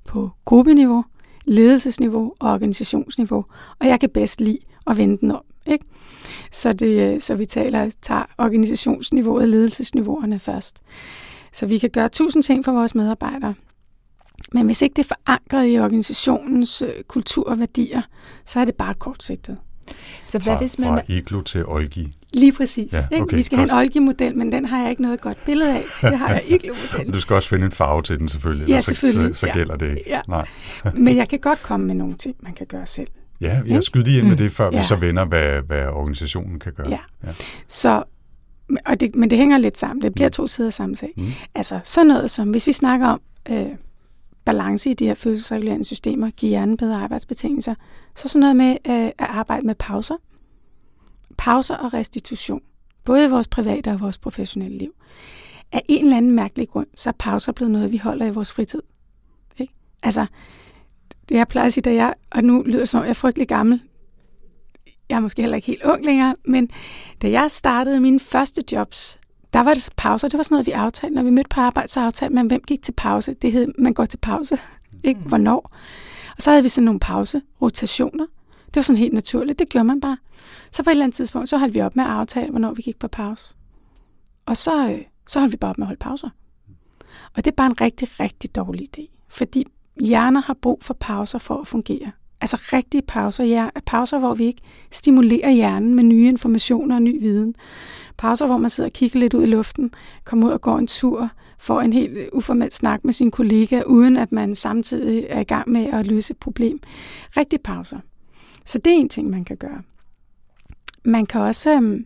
[0.05, 1.05] på gruppeniveau,
[1.45, 3.45] ledelsesniveau og organisationsniveau.
[3.79, 5.43] Og jeg kan bedst lide at vende den om.
[5.65, 5.85] Ikke?
[6.51, 10.77] Så, det, så vi taler, tager organisationsniveauet og ledelsesniveauerne først.
[11.53, 13.53] Så vi kan gøre tusind ting for vores medarbejdere.
[14.51, 18.01] Men hvis ikke det er forankret i organisationens øh, kultur og værdier,
[18.45, 19.57] så er det bare kortsigtet.
[20.25, 20.89] Så hvad fra, hvis man...
[20.89, 22.13] Fra iglo til Olgi.
[22.33, 22.93] Lige præcis.
[22.93, 23.35] Ja, okay, ikke?
[23.35, 23.71] Vi skal godt.
[23.71, 25.83] have en Olgi-model, men den har jeg ikke noget godt billede af.
[26.01, 27.13] Det har jeg iglo-modellen.
[27.13, 28.67] du skal også finde en farve til den selvfølgelig.
[28.67, 29.35] Ja, selvfølgelig.
[29.35, 30.03] Så, så, så gælder det ikke.
[30.07, 30.21] Ja.
[30.27, 30.47] Nej.
[30.95, 33.07] men jeg kan godt komme med nogle ting, man kan gøre selv.
[33.41, 34.37] Ja, jeg skyder lige ind med mm.
[34.37, 34.77] det, før ja.
[34.77, 36.89] vi så vender, hvad, hvad organisationen kan gøre.
[36.89, 36.99] Ja.
[37.23, 37.33] ja.
[37.67, 38.03] Så,
[38.85, 40.01] og det, men det hænger lidt sammen.
[40.01, 40.31] Det bliver mm.
[40.31, 41.13] to sider samme sag.
[41.17, 41.31] Mm.
[41.55, 43.67] Altså sådan noget som, hvis vi snakker om øh,
[44.45, 47.75] balance i de her følelsesregulerende systemer, give hjernen bedre arbejdsbetingelser,
[48.15, 50.15] så sådan noget med øh, at arbejde med pauser.
[51.37, 52.61] Pauser og restitution.
[53.05, 54.93] Både i vores private og vores professionelle liv.
[55.71, 58.51] Af en eller anden mærkelig grund, så er pauser blevet noget, vi holder i vores
[58.51, 58.81] fritid.
[59.57, 59.73] Ikke?
[60.03, 60.25] Altså,
[61.31, 63.13] det jeg plejer at sige, da jeg, og nu lyder det som om, jeg er
[63.13, 63.81] frygtelig gammel,
[65.09, 66.69] jeg er måske heller ikke helt ung længere, men
[67.21, 69.19] da jeg startede mine første jobs,
[69.53, 70.27] der var det pauser.
[70.27, 71.15] Det var sådan noget, vi aftalte.
[71.15, 73.33] Når vi mødte på arbejde, så aftalte man, hvem gik til pause.
[73.33, 74.57] Det hed, man går til pause.
[75.03, 75.19] Ikke?
[75.19, 75.27] Mm.
[75.27, 75.71] Hvornår?
[76.37, 78.25] Og så havde vi sådan nogle pause, rotationer.
[78.65, 79.59] Det var sådan helt naturligt.
[79.59, 80.17] Det gjorde man bare.
[80.71, 82.81] Så på et eller andet tidspunkt, så holdt vi op med at aftale, hvornår vi
[82.81, 83.55] gik på pause.
[84.45, 86.29] Og så, øh, så holdt vi bare op med at holde pauser.
[87.35, 89.07] Og det er bare en rigtig, rigtig dårlig idé.
[89.27, 89.65] Fordi
[89.99, 92.11] hjerner har brug for pauser for at fungere.
[92.41, 97.19] Altså rigtige pauser, ja, pauser, hvor vi ikke stimulerer hjernen med nye informationer og ny
[97.19, 97.55] viden.
[98.17, 100.87] Pauser, hvor man sidder og kigger lidt ud i luften, kommer ud og går en
[100.87, 105.43] tur, får en helt uformel snak med sin kollega, uden at man samtidig er i
[105.43, 106.79] gang med at løse et problem.
[107.37, 107.99] Rigtige pauser.
[108.65, 109.81] Så det er en ting, man kan gøre.
[111.03, 112.05] Man kan også øhm,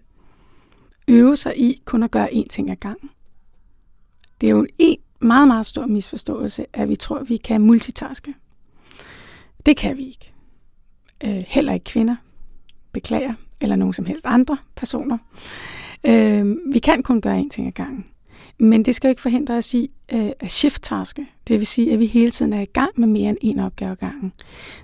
[1.07, 3.09] øve sig i kun at gøre én ting ad gangen.
[4.41, 8.33] Det er jo en meget, meget stor misforståelse, at vi tror, at vi kan multitaske.
[9.65, 10.33] Det kan vi ikke.
[11.23, 12.15] Øh, heller ikke kvinder.
[12.91, 13.33] Beklager.
[13.61, 15.17] Eller nogen som helst andre personer.
[16.05, 18.05] Øh, vi kan kun gøre én ting ad gangen.
[18.59, 21.25] Men det skal jo ikke forhindre os i øh, at shift-taske.
[21.47, 23.91] Det vil sige, at vi hele tiden er i gang med mere end én opgave
[23.91, 24.33] ad gangen.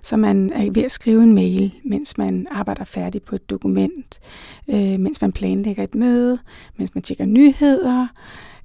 [0.02, 4.20] Så man er ved at skrive en mail, mens man arbejder færdig på et dokument,
[4.68, 6.40] øh, mens man planlægger et møde,
[6.78, 8.08] mens man tjekker nyheder,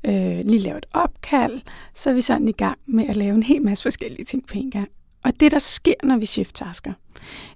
[0.06, 1.60] øh, lige laver et opkald,
[1.94, 4.54] så er vi sådan i gang med at lave en hel masse forskellige ting på
[4.56, 4.88] en gang.
[5.24, 6.92] Og det, der sker, når vi shift-tasker,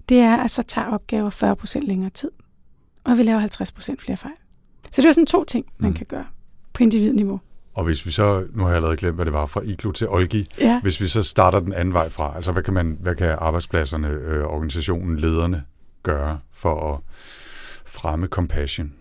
[0.09, 1.31] det er, at så tager opgaver
[1.81, 2.31] 40% længere tid,
[3.05, 4.35] og vi laver 50% flere fejl.
[4.91, 5.97] Så det er sådan to ting, man mm.
[5.97, 6.27] kan gøre
[6.73, 7.41] på individniveau.
[7.75, 10.09] Og hvis vi så, nu har jeg allerede glemt, hvad det var, fra Iglo til
[10.09, 10.81] Olgi, ja.
[10.81, 14.09] hvis vi så starter den anden vej fra, altså hvad kan, man, hvad kan arbejdspladserne,
[14.09, 15.65] øh, organisationen, lederne
[16.03, 17.01] gøre for at
[17.87, 18.93] fremme compassion?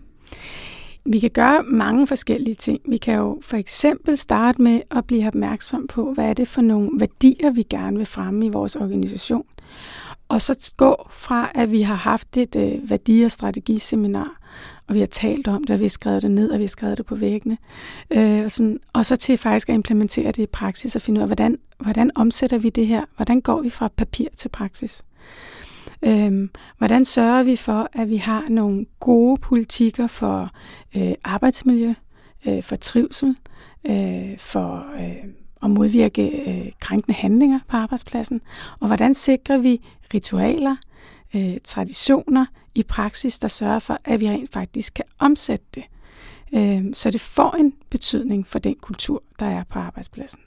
[1.04, 2.80] Vi kan gøre mange forskellige ting.
[2.88, 6.60] Vi kan jo for eksempel starte med at blive opmærksom på, hvad er det for
[6.60, 9.44] nogle værdier, vi gerne vil fremme i vores organisation.
[10.28, 14.40] Og så gå fra, at vi har haft et øh, værdi- og strategiseminar,
[14.88, 16.68] og vi har talt om det, og vi har skrevet det ned, og vi har
[16.68, 17.58] skrevet det på væggene.
[18.10, 21.22] Øh, og, sådan, og så til faktisk at implementere det i praksis og finde ud
[21.22, 23.04] af, hvordan, hvordan omsætter vi det her?
[23.16, 25.02] Hvordan går vi fra papir til praksis?
[26.02, 30.50] Øhm, hvordan sørger vi for, at vi har nogle gode politikker for
[30.96, 31.94] øh, arbejdsmiljø,
[32.46, 33.36] øh, for trivsel,
[33.86, 35.24] øh, for øh,
[35.62, 38.40] at modvirke øh, krænkende handlinger på arbejdspladsen,
[38.80, 39.80] og hvordan sikrer vi
[40.14, 40.76] ritualer,
[41.34, 45.84] øh, traditioner i praksis, der sørger for, at vi rent faktisk kan omsætte det,
[46.52, 50.40] øh, så det får en betydning for den kultur, der er på arbejdspladsen.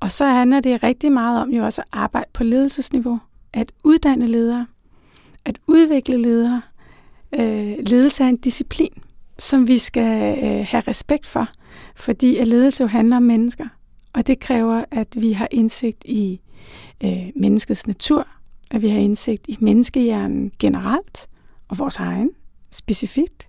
[0.00, 3.18] Og så handler det rigtig meget om jo også at arbejde på ledelsesniveau,
[3.52, 4.66] at uddanne ledere,
[5.44, 6.62] at udvikle ledere.
[7.34, 8.92] Øh, ledelse er en disciplin,
[9.38, 11.48] som vi skal øh, have respekt for,
[11.96, 13.68] fordi at ledelse jo handler om mennesker.
[14.12, 16.40] Og det kræver, at vi har indsigt i
[17.04, 18.28] øh, menneskets natur,
[18.70, 21.28] at vi har indsigt i menneskehjernen generelt,
[21.68, 22.30] og vores egen
[22.70, 23.46] specifikt.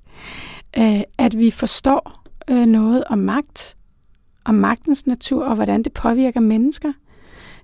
[0.78, 3.78] Øh, at vi forstår øh, noget om magt,
[4.46, 6.94] om magtens natur og hvordan det påvirker mennesker.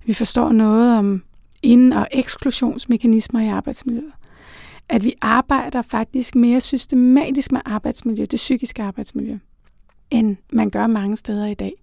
[0.05, 1.23] Vi forstår noget om
[1.65, 4.11] ind- og eksklusionsmekanismer i arbejdsmiljøet.
[4.89, 9.37] At vi arbejder faktisk mere systematisk med arbejdsmiljø, det psykiske arbejdsmiljø,
[10.11, 11.73] end man gør mange steder i dag.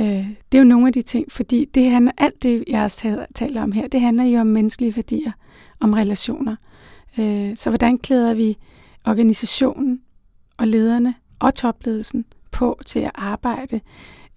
[0.00, 0.06] Øh,
[0.52, 2.90] det er jo nogle af de ting, fordi det handler, alt det, jeg
[3.34, 5.32] taler om her, det handler jo om menneskelige værdier,
[5.80, 6.56] om relationer.
[7.18, 8.56] Øh, så hvordan klæder vi
[9.06, 10.00] organisationen
[10.56, 13.80] og lederne og topledelsen på til at arbejde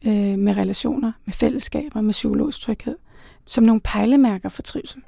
[0.05, 2.95] øh, med relationer, med fællesskaber, med psykologisk tryghed,
[3.45, 5.01] som nogle pejlemærker for trivsel.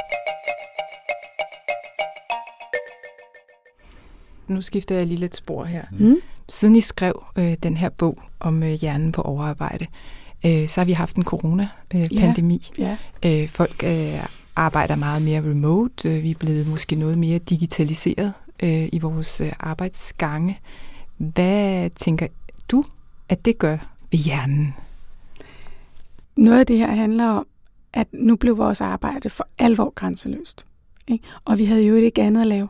[4.47, 5.83] Nu skifter jeg lige lidt spor her.
[5.91, 6.15] Mm.
[6.49, 9.85] Siden I skrev øh, den her bog om øh, hjernen på overarbejde,
[10.45, 12.71] øh, så har vi haft en corona-pandemi.
[12.79, 12.97] Øh, yeah.
[13.25, 13.43] yeah.
[13.43, 16.09] øh, folk øh, arbejder meget mere remote.
[16.09, 20.59] Øh, vi er blevet måske noget mere digitaliseret øh, i vores øh, arbejdsgange.
[21.17, 22.27] Hvad tænker
[22.71, 22.83] du,
[23.29, 23.77] at det gør
[24.11, 24.73] ved hjernen?
[26.35, 27.47] Noget af det her handler om,
[27.95, 30.65] at nu blev vores arbejde for alvor grænseløst.
[31.07, 31.25] Ikke?
[31.45, 32.67] Og vi havde jo ikke andet at lave.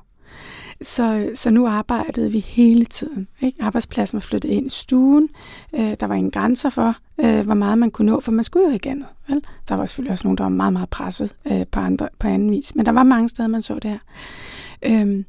[0.81, 3.27] Så, så nu arbejdede vi hele tiden.
[3.41, 3.63] Ikke?
[3.63, 5.29] Arbejdspladsen var flyttet ind i stuen.
[5.75, 8.67] Øh, der var ingen grænser for, øh, hvor meget man kunne nå, for man skulle
[8.67, 9.07] jo ikke andet.
[9.27, 9.41] Vel?
[9.69, 12.51] Der var selvfølgelig også nogen, der var meget, meget presset øh, på, andre, på anden
[12.51, 12.75] vis.
[12.75, 13.99] Men der var mange steder, man så det her.
[14.83, 15.25] Øhm,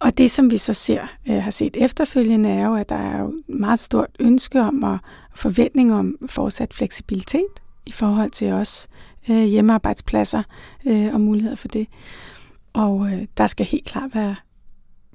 [0.00, 3.20] og det, som vi så ser, øh, har set efterfølgende, er jo, at der er
[3.20, 4.98] jo meget stort ønske om og
[5.34, 8.88] forventning om fortsat fleksibilitet i forhold til os
[9.30, 10.42] øh, hjemmearbejdspladser
[10.86, 11.86] øh, og muligheder for det.
[12.72, 14.36] Og øh, der skal helt klart være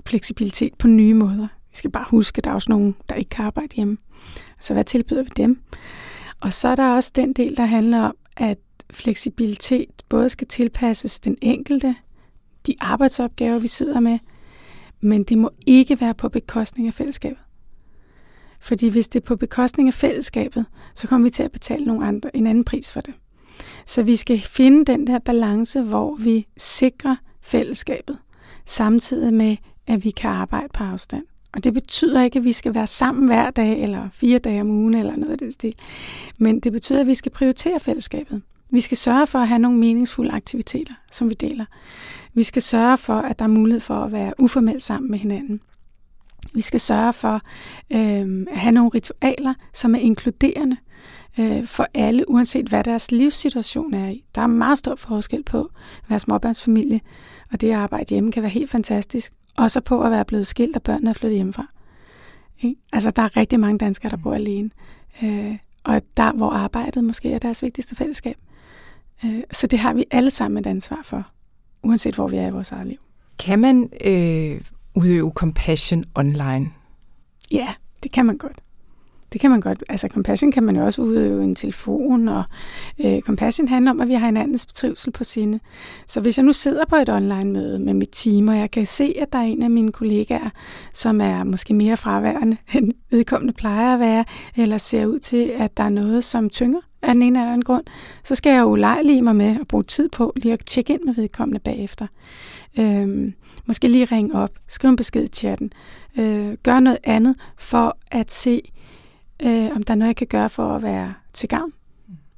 [0.05, 1.47] fleksibilitet på nye måder.
[1.71, 3.97] Vi skal bare huske, at der er også nogen, der ikke kan arbejde hjemme.
[4.59, 5.61] Så hvad tilbyder vi dem?
[6.41, 8.57] Og så er der også den del, der handler om, at
[8.91, 11.95] fleksibilitet både skal tilpasses den enkelte,
[12.67, 14.19] de arbejdsopgaver, vi sidder med,
[15.01, 17.39] men det må ikke være på bekostning af fællesskabet.
[18.59, 22.07] Fordi hvis det er på bekostning af fællesskabet, så kommer vi til at betale nogle
[22.07, 23.13] andre, en anden pris for det.
[23.85, 28.17] Så vi skal finde den der balance, hvor vi sikrer fællesskabet,
[28.65, 31.23] samtidig med, at vi kan arbejde på afstand.
[31.53, 34.69] Og det betyder ikke, at vi skal være sammen hver dag, eller fire dage om
[34.69, 35.75] ugen, eller noget af det stil.
[36.37, 38.41] Men det betyder, at vi skal prioritere fællesskabet.
[38.69, 41.65] Vi skal sørge for at have nogle meningsfulde aktiviteter, som vi deler.
[42.33, 45.61] Vi skal sørge for, at der er mulighed for at være uformelt sammen med hinanden.
[46.53, 47.41] Vi skal sørge for
[47.91, 50.77] øh, at have nogle ritualer, som er inkluderende
[51.39, 54.23] øh, for alle, uanset hvad deres livssituation er i.
[54.35, 55.61] Der er meget stor forskel på
[56.03, 57.01] at være småbørnsfamilie,
[57.51, 59.33] og det at arbejde hjemme kan være helt fantastisk.
[59.57, 61.67] Og så på at være blevet skilt, og børnene er flyttet hjemmefra.
[62.61, 62.81] Ikke?
[62.93, 64.69] Altså, der er rigtig mange danskere, der bor alene.
[65.23, 68.37] Øh, og der, hvor arbejdet måske er deres vigtigste fællesskab.
[69.25, 71.27] Øh, så det har vi alle sammen et ansvar for,
[71.83, 72.97] uanset hvor vi er i vores eget liv.
[73.39, 74.61] Kan man øh,
[74.95, 76.71] udøve compassion online?
[77.51, 78.61] Ja, det kan man godt.
[79.33, 79.83] Det kan man godt.
[79.89, 82.43] Altså compassion kan man jo også udøve en telefon, og
[83.05, 85.59] øh, compassion handler om, at vi har hinandens trivsel på sinde.
[86.07, 89.13] Så hvis jeg nu sidder på et online-møde med mit team, og jeg kan se,
[89.19, 90.49] at der er en af mine kollegaer,
[90.93, 95.77] som er måske mere fraværende, end vedkommende plejer at være, eller ser ud til, at
[95.77, 97.83] der er noget, som tynger af den ene eller anden grund,
[98.23, 101.01] så skal jeg jo ulejlige mig med at bruge tid på lige at tjekke ind
[101.05, 102.07] med vedkommende bagefter.
[102.79, 103.33] Øhm,
[103.65, 105.73] måske lige ringe op, skrive en besked i chatten,
[106.17, 108.61] øh, gøre noget andet for at se,
[109.43, 111.73] øh, om der er noget, jeg kan gøre for at være til gavn,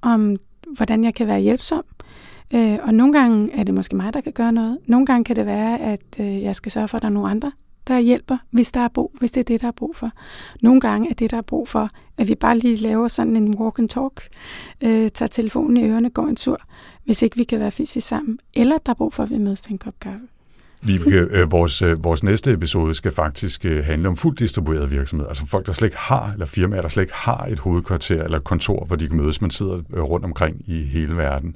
[0.02, 0.38] om
[0.76, 1.86] hvordan jeg kan være hjælpsom.
[2.54, 4.78] Øh, og nogle gange er det måske mig, der kan gøre noget.
[4.86, 7.30] Nogle gange kan det være, at øh, jeg skal sørge for, at der er nogle
[7.30, 7.52] andre,
[7.88, 10.12] der hjælper, hvis, der er brug, hvis det er det, der er brug for.
[10.62, 13.58] Nogle gange er det, der er brug for, at vi bare lige laver sådan en
[13.58, 14.30] walk and talk,
[14.84, 16.62] øh, tager telefonen i ørerne, går en tur,
[17.06, 18.40] hvis ikke vi kan være fysisk sammen.
[18.54, 20.28] Eller der er brug for, at vi mødes til en kop kaffe.
[20.86, 25.28] Vibeke, øh, vores, øh, vores næste episode skal faktisk øh, handle om fuldt distribueret virksomhed.
[25.28, 28.40] Altså folk, der slet ikke har, eller firmaer, der slet ikke har et hovedkvarter eller
[28.40, 29.42] kontor, hvor de kan mødes.
[29.42, 31.56] Man sidder øh, rundt omkring i hele verden.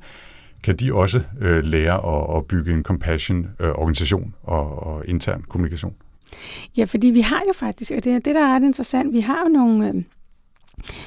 [0.63, 5.93] Kan de også øh, lære at, at bygge en compassion-organisation øh, og, og intern kommunikation?
[6.77, 9.19] Ja, fordi vi har jo faktisk, og det er det, der er ret interessant, vi
[9.19, 9.95] har jo nogle, øh,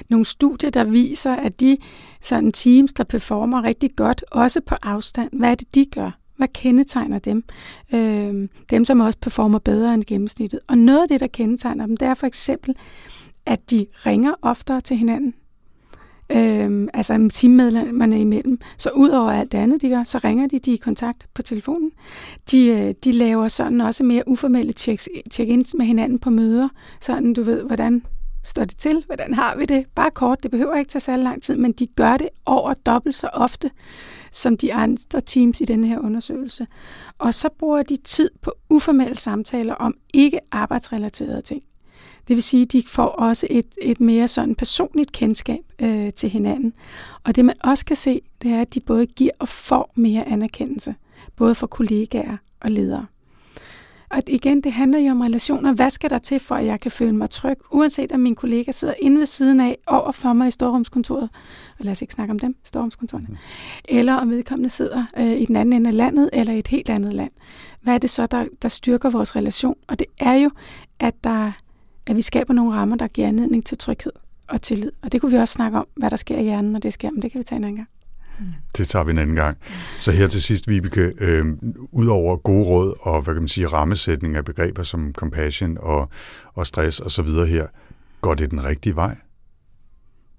[0.08, 1.76] nogle studier, der viser, at de
[2.22, 6.19] sådan teams, der performer rigtig godt, også på afstand, hvad er det, de gør?
[6.40, 7.44] Hvad kendetegner dem?
[7.94, 10.60] Øh, dem, som også performer bedre end gennemsnittet.
[10.68, 12.76] Og noget af det, der kendetegner dem, det er for eksempel,
[13.46, 15.34] at de ringer oftere til hinanden.
[16.32, 18.58] Øh, altså teammedlemmerne imellem.
[18.76, 21.26] Så ud over alt det andet, de gør, så ringer de, de er i kontakt
[21.34, 21.90] på telefonen.
[22.50, 24.72] De, øh, de laver sådan også mere uformelle
[25.30, 26.68] check-ins med hinanden på møder.
[27.00, 28.02] Sådan, du ved, hvordan
[28.42, 29.02] står det til?
[29.06, 29.86] Hvordan har vi det?
[29.94, 33.14] Bare kort, det behøver ikke tage særlig lang tid, men de gør det over dobbelt
[33.16, 33.70] så ofte
[34.32, 36.66] som de andre teams i denne her undersøgelse.
[37.18, 41.62] Og så bruger de tid på uformelle samtaler om ikke arbejdsrelaterede ting.
[42.28, 46.30] Det vil sige, at de får også et, et mere sådan personligt kendskab øh, til
[46.30, 46.72] hinanden.
[47.24, 50.28] Og det man også kan se, det er, at de både giver og får mere
[50.28, 50.94] anerkendelse,
[51.36, 53.06] både fra kollegaer og ledere.
[54.10, 55.72] Og igen, det handler jo om relationer.
[55.72, 58.72] Hvad skal der til, for at jeg kan føle mig tryg, uanset om min kollega
[58.72, 61.28] sidder inde ved siden af, over for mig i storrumskontoret,
[61.78, 63.36] og lad os ikke snakke om dem, storrumskontoret, mm.
[63.88, 66.90] eller om vedkommende sidder øh, i den anden ende af landet, eller i et helt
[66.90, 67.30] andet land.
[67.80, 69.76] Hvad er det så, der, der styrker vores relation?
[69.88, 70.50] Og det er jo,
[70.98, 71.52] at, der,
[72.06, 74.12] at vi skaber nogle rammer, der giver anledning til tryghed
[74.48, 74.92] og tillid.
[75.02, 77.10] Og det kunne vi også snakke om, hvad der sker i hjernen, når det sker,
[77.10, 77.88] men det kan vi tage en anden gang.
[78.40, 78.46] Mm.
[78.76, 79.58] Det tager vi en anden gang.
[79.98, 81.46] Så her til sidst, Vibeke, øh,
[81.92, 86.08] ud over gode råd og hvad kan man sige, rammesætning af begreber som compassion og,
[86.54, 87.66] og stress og så videre her,
[88.20, 89.16] går det den rigtige vej?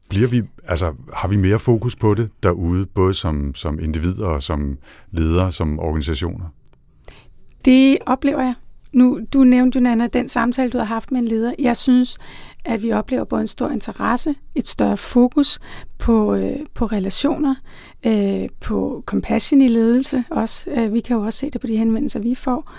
[0.09, 4.43] Bliver vi, altså, har vi mere fokus på det derude, både som, som individer og
[4.43, 4.77] som
[5.11, 6.45] ledere, som organisationer?
[7.65, 8.53] Det oplever jeg.
[8.93, 11.53] Nu, du nævnte jo, Nana, den samtale, du har haft med en leder.
[11.59, 12.17] Jeg synes,
[12.65, 15.59] at vi oplever både en stor interesse, et større fokus
[15.97, 17.55] på, øh, på relationer,
[18.05, 20.69] øh, på compassion i ledelse også.
[20.69, 22.71] Øh, vi kan jo også se det på de henvendelser, vi får.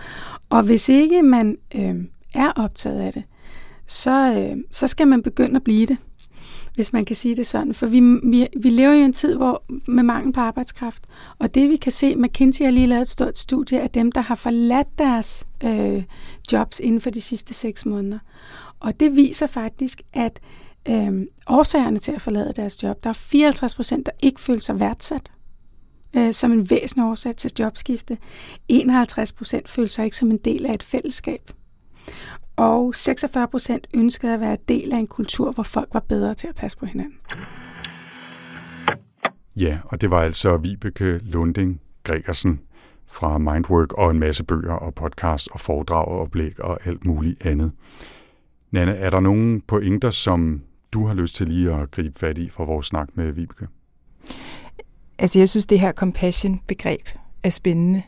[0.51, 1.95] Og hvis ikke man øh,
[2.35, 3.23] er optaget af det,
[3.87, 5.97] så, øh, så skal man begynde at blive det
[6.75, 7.75] hvis man kan sige det sådan.
[7.75, 11.05] For vi, vi, vi lever jo i en tid hvor med mangel på arbejdskraft.
[11.39, 14.21] Og det vi kan se, McKinsey har lige lavet et stort studie af dem, der
[14.21, 16.03] har forladt deres øh,
[16.53, 18.19] jobs inden for de sidste seks måneder.
[18.81, 20.41] Og det viser faktisk, at
[20.89, 24.81] øh, årsagerne til at forlade deres job, der er 54 procent, der ikke føler sig
[24.81, 25.33] værdsat
[26.17, 28.19] øh, som en væsentlig årsag til jobskifte.
[28.69, 31.51] 51 procent føler sig ikke som en del af et fællesskab
[32.57, 36.47] og 46 procent ønskede at være del af en kultur, hvor folk var bedre til
[36.47, 37.19] at passe på hinanden.
[39.57, 42.61] Ja, og det var altså Vibeke Lunding Gregersen
[43.07, 47.47] fra Mindwork og en masse bøger og podcast og foredrag og oplæg og alt muligt
[47.47, 47.73] andet.
[48.71, 50.63] Nanne, er der nogen pointer, som
[50.93, 53.67] du har lyst til lige at gribe fat i fra vores snak med Vibeke?
[55.19, 57.09] Altså, jeg synes, det her compassion-begreb
[57.43, 58.03] er spændende,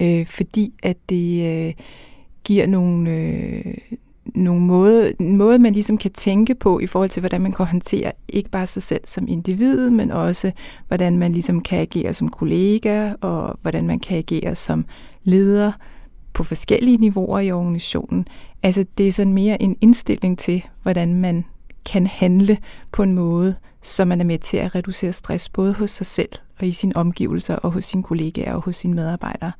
[0.00, 1.66] øh, fordi at det...
[1.66, 1.74] Øh,
[2.44, 3.74] giver nogle, øh,
[4.34, 7.66] nogle måde, en måde, man ligesom kan tænke på i forhold til, hvordan man kan
[7.66, 10.52] håndtere ikke bare sig selv som individ, men også
[10.88, 14.84] hvordan man ligesom kan agere som kollega, og hvordan man kan agere som
[15.24, 15.72] leder
[16.32, 18.26] på forskellige niveauer i organisationen.
[18.62, 21.44] Altså det er sådan mere en indstilling til, hvordan man
[21.84, 22.58] kan handle
[22.92, 26.28] på en måde, så man er med til at reducere stress både hos sig selv
[26.58, 29.52] og i sine omgivelser og hos sine kollegaer og hos sine medarbejdere.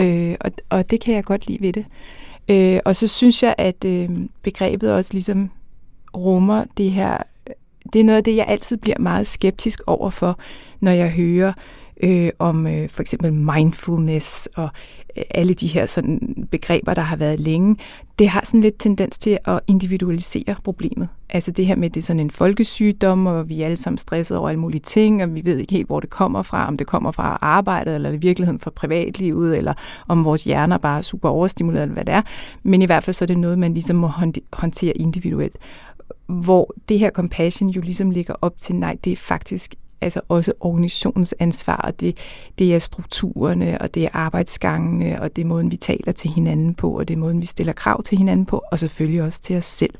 [0.00, 1.86] Øh, og, og det kan jeg godt lide ved det.
[2.48, 4.10] Øh, og så synes jeg, at øh,
[4.42, 5.50] begrebet også ligesom
[6.16, 7.16] rummer det her,
[7.92, 10.38] det er noget af det, jeg altid bliver meget skeptisk overfor,
[10.80, 11.52] når jeg hører
[12.02, 14.68] øh, om øh, for eksempel mindfulness og
[15.30, 17.76] alle de her sådan begreber, der har været længe,
[18.18, 21.08] det har sådan lidt tendens til at individualisere problemet.
[21.30, 24.36] Altså det her med, det er sådan en folkesygdom, og vi er alle sammen stresset
[24.36, 26.86] over alle mulige ting, og vi ved ikke helt, hvor det kommer fra, om det
[26.86, 29.74] kommer fra arbejdet, eller i virkeligheden fra privatlivet, eller
[30.08, 32.22] om vores hjerner bare er super overstimuleret, eller hvad det er.
[32.62, 34.10] Men i hvert fald så er det noget, man ligesom må
[34.52, 35.58] håndtere individuelt
[36.30, 40.52] hvor det her compassion jo ligesom ligger op til, nej, det er faktisk altså også
[40.60, 42.18] organisationens ansvar, og det,
[42.58, 46.74] det er strukturerne, og det er arbejdsgangene, og det er måden, vi taler til hinanden
[46.74, 49.56] på, og det er måden, vi stiller krav til hinanden på, og selvfølgelig også til
[49.56, 49.94] os selv.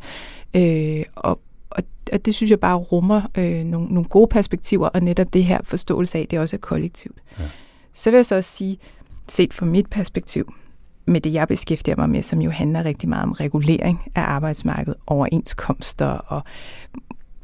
[0.55, 1.83] Øh, og, og,
[2.13, 5.59] og det synes jeg bare rummer øh, nogle, nogle gode perspektiver, og netop det her
[5.65, 7.19] forståelse af, det også er kollektivt.
[7.39, 7.45] Ja.
[7.93, 8.79] Så vil jeg så også sige,
[9.29, 10.53] set fra mit perspektiv,
[11.07, 15.01] med det, jeg beskæftiger mig med, som jo handler rigtig meget om regulering af arbejdsmarkedet,
[15.07, 16.43] overenskomster og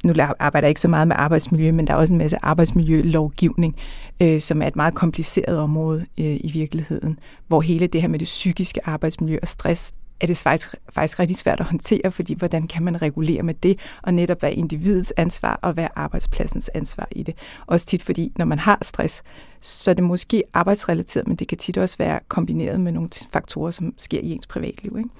[0.06, 3.76] nu arbejder jeg ikke så meget med arbejdsmiljø, men der er også en masse arbejdsmiljølovgivning,
[4.20, 8.18] øh, som er et meget kompliceret område øh, i virkeligheden, hvor hele det her med
[8.18, 12.68] det psykiske arbejdsmiljø og stress er det faktisk, faktisk rigtig svært at håndtere, fordi hvordan
[12.68, 17.22] kan man regulere med det, og netop være individets ansvar og være arbejdspladsens ansvar i
[17.22, 17.34] det.
[17.66, 19.22] Også tit fordi, når man har stress,
[19.60, 23.70] så er det måske arbejdsrelateret, men det kan tit også være kombineret med nogle faktorer,
[23.70, 24.94] som sker i ens privatliv.
[24.98, 25.10] Ikke?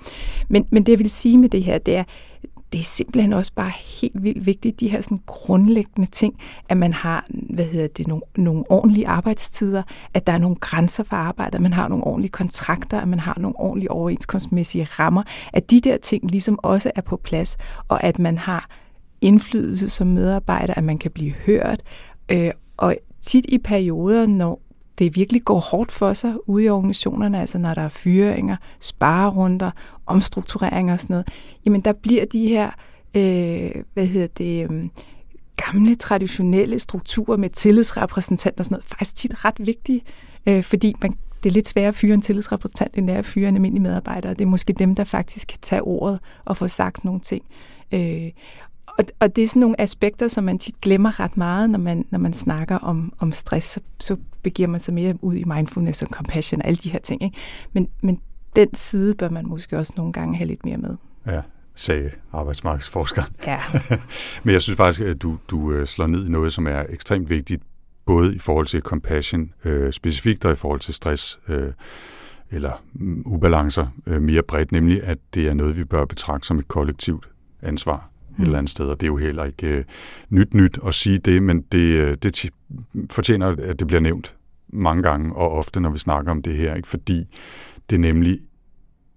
[0.48, 2.04] Men, men det jeg vil sige med det her, det er,
[2.76, 6.34] det er simpelthen også bare helt vildt vigtigt, de her sådan grundlæggende ting,
[6.68, 9.82] at man har hvad hedder det, nogle, nogle ordentlige arbejdstider,
[10.14, 13.18] at der er nogle grænser for arbejdet, at man har nogle ordentlige kontrakter, at man
[13.18, 15.22] har nogle ordentlige overenskomstmæssige rammer,
[15.52, 17.56] at de der ting ligesom også er på plads,
[17.88, 18.70] og at man har
[19.20, 21.82] indflydelse som medarbejder, at man kan blive hørt,
[22.28, 24.62] øh, og tit i perioder, når
[24.98, 29.70] det virkelig går hårdt for sig ude i organisationerne, altså når der er fyringer, sparerunder,
[30.06, 31.28] omstruktureringer og sådan noget,
[31.66, 32.70] jamen der bliver de her,
[33.14, 34.88] øh, hvad hedder det, øh,
[35.56, 40.02] gamle traditionelle strukturer med tillidsrepræsentanter og sådan noget, faktisk tit ret vigtige,
[40.46, 43.26] øh, fordi man, det er lidt sværere at fyre en tillidsrepræsentant, end det er at
[43.26, 46.56] fyre en almindelig medarbejder, og det er måske dem, der faktisk kan tage ordet og
[46.56, 47.42] få sagt nogle ting.
[47.92, 48.30] Øh,
[48.98, 52.04] og, og det er sådan nogle aspekter, som man tit glemmer ret meget, når man,
[52.10, 53.66] når man snakker om, om stress.
[53.66, 56.98] Så, så begiver man sig mere ud i mindfulness og compassion og alle de her
[56.98, 57.22] ting.
[57.22, 57.36] Ikke?
[57.72, 58.20] Men, men
[58.56, 60.96] den side bør man måske også nogle gange have lidt mere med.
[61.26, 61.40] Ja,
[61.74, 63.32] sagde arbejdsmarkedsforskeren.
[63.46, 63.58] Ja.
[64.44, 67.30] Men jeg synes faktisk, at du, du øh, slår ned i noget, som er ekstremt
[67.30, 67.62] vigtigt,
[68.06, 71.72] både i forhold til compassion øh, specifikt og i forhold til stress øh,
[72.50, 76.58] eller mm, ubalancer øh, mere bredt, nemlig at det er noget, vi bør betragte som
[76.58, 77.28] et kollektivt
[77.62, 79.84] ansvar et eller andet sted, og det er jo heller ikke øh,
[80.30, 82.50] nyt nyt at sige det, men det, øh, det
[83.10, 84.34] fortjener, at det bliver nævnt
[84.68, 86.88] mange gange og ofte, når vi snakker om det her, ikke?
[86.88, 87.26] fordi
[87.90, 88.40] det nemlig,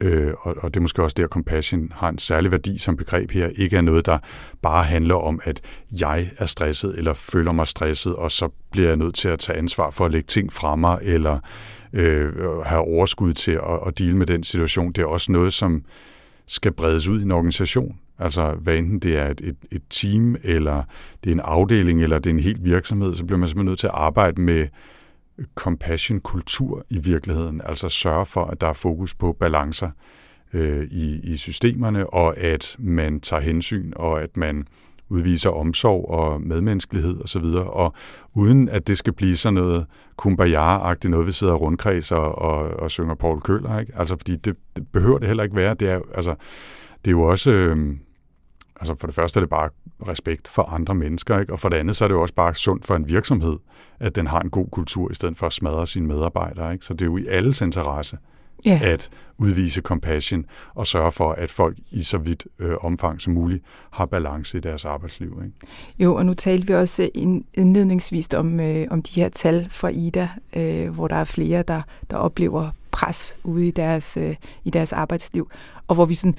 [0.02, 3.32] øh, og, og det er måske også der, compassion har en særlig værdi som begreb
[3.32, 4.18] her, ikke er noget, der
[4.62, 5.62] bare handler om, at
[5.92, 9.58] jeg er stresset eller føler mig stresset, og så bliver jeg nødt til at tage
[9.58, 11.40] ansvar for at lægge ting fra mig, eller
[11.94, 14.92] øh, have overskud til at, at dele med den situation.
[14.92, 15.84] Det er også noget, som
[16.48, 18.00] skal bredes ud i en organisation.
[18.20, 20.84] Altså hvad enten det er et, et, et team, eller
[21.24, 23.80] det er en afdeling, eller det er en helt virksomhed, så bliver man simpelthen nødt
[23.80, 24.68] til at arbejde med
[25.56, 27.62] compassion-kultur i virkeligheden.
[27.66, 29.90] Altså sørge for, at der er fokus på balancer
[30.54, 34.68] øh, i, i systemerne, og at man tager hensyn, og at man
[35.10, 37.94] udviser omsorg og medmenneskelighed osv., og, og
[38.34, 39.86] uden at det skal blive sådan noget
[40.18, 43.92] kumbaya-agtigt noget, vi sidder rundkreds og, og, og synger Paul Køller, ikke?
[43.96, 45.74] Altså, fordi det, det behøver det heller ikke være.
[45.74, 46.36] Det er, altså,
[47.06, 47.52] det er jo også...
[47.52, 47.96] Øh,
[48.80, 49.70] altså for det første er det bare
[50.08, 51.54] respekt for andre mennesker, ikke?
[51.54, 53.58] og for det andet så er det jo også bare sundt for en virksomhed,
[54.00, 56.74] at den har en god kultur, i stedet for at smadre sine medarbejdere.
[56.74, 56.86] Ikke?
[56.86, 58.18] Så det er jo i alles interesse
[58.68, 58.82] yeah.
[58.84, 63.64] at udvise compassion og sørge for, at folk i så vidt øh, omfang som muligt
[63.92, 65.42] har balance i deres arbejdsliv.
[65.46, 65.74] Ikke?
[66.00, 67.10] Jo, og nu talte vi også
[67.54, 71.82] indledningsvis om, øh, om de her tal fra IDA, øh, hvor der er flere, der,
[72.12, 75.50] der oplever pres ude i deres, øh, i deres arbejdsliv,
[75.88, 76.36] og hvor vi sådan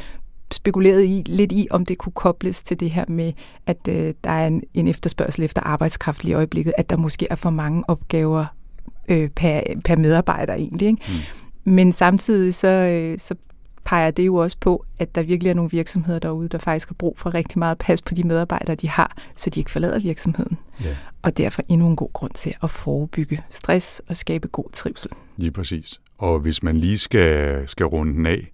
[0.53, 3.33] spekuleret i, lidt i, om det kunne kobles til det her med,
[3.67, 7.27] at øh, der er en, en efterspørgsel efter arbejdskraft lige i øjeblikket, at der måske
[7.31, 8.47] er for mange opgaver
[9.09, 10.89] øh, per, per medarbejder egentlig.
[10.89, 11.03] Ikke?
[11.65, 11.73] Mm.
[11.73, 13.35] Men samtidig så, øh, så
[13.85, 16.95] peger det jo også på, at der virkelig er nogle virksomheder derude, der faktisk har
[16.95, 20.59] brug for rigtig meget pas på de medarbejdere, de har, så de ikke forlader virksomheden.
[20.85, 20.97] Yeah.
[21.23, 25.11] Og derfor endnu en god grund til at forebygge stress og skabe god trivsel.
[25.37, 26.01] Lige præcis.
[26.19, 28.51] Og hvis man lige skal, skal runde den af,